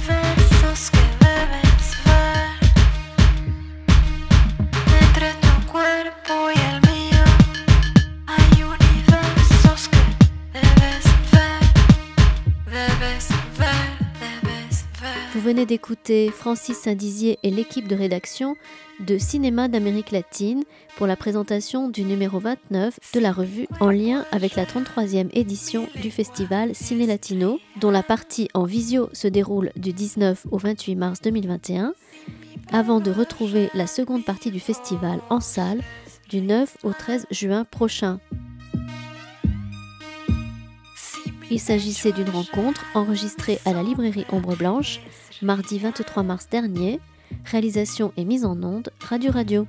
Vous 15.33 15.41
venez 15.41 15.65
d'écouter 15.65 16.29
Francis 16.29 16.77
Saint-Dizier 16.77 17.39
et 17.41 17.49
l'équipe 17.49 17.87
de 17.87 17.95
rédaction 17.95 18.55
de 18.99 19.17
Cinéma 19.17 19.67
d'Amérique 19.67 20.11
latine 20.11 20.63
pour 20.95 21.07
la 21.07 21.15
présentation 21.15 21.89
du 21.89 22.03
numéro 22.03 22.37
29 22.37 22.99
de 23.15 23.19
la 23.19 23.31
revue 23.31 23.67
en 23.79 23.89
lien 23.89 24.25
avec 24.31 24.55
la 24.55 24.65
33e 24.65 25.29
édition 25.33 25.87
du 25.99 26.11
festival 26.11 26.75
Ciné 26.75 27.07
Latino, 27.07 27.59
dont 27.77 27.89
la 27.89 28.03
partie 28.03 28.47
en 28.53 28.65
visio 28.65 29.09
se 29.11 29.27
déroule 29.27 29.71
du 29.75 29.91
19 29.91 30.45
au 30.51 30.59
28 30.59 30.95
mars 30.95 31.21
2021, 31.23 31.95
avant 32.71 32.99
de 32.99 33.09
retrouver 33.09 33.71
la 33.73 33.87
seconde 33.87 34.25
partie 34.25 34.51
du 34.51 34.59
festival 34.59 35.19
en 35.31 35.39
salle 35.39 35.81
du 36.29 36.41
9 36.41 36.77
au 36.83 36.93
13 36.93 37.25
juin 37.31 37.65
prochain. 37.65 38.19
Il 41.53 41.59
s'agissait 41.59 42.11
d'une 42.11 42.29
rencontre 42.29 42.83
enregistrée 42.95 43.59
à 43.65 43.73
la 43.73 43.83
librairie 43.83 44.25
Ombre 44.31 44.55
Blanche 44.55 44.99
mardi 45.41 45.79
23 45.79 46.23
mars 46.23 46.47
dernier 46.49 46.99
Réalisation 47.45 48.13
et 48.15 48.25
mise 48.25 48.45
en 48.45 48.61
onde, 48.63 48.91
Radio 49.01 49.31
Radio. 49.31 49.67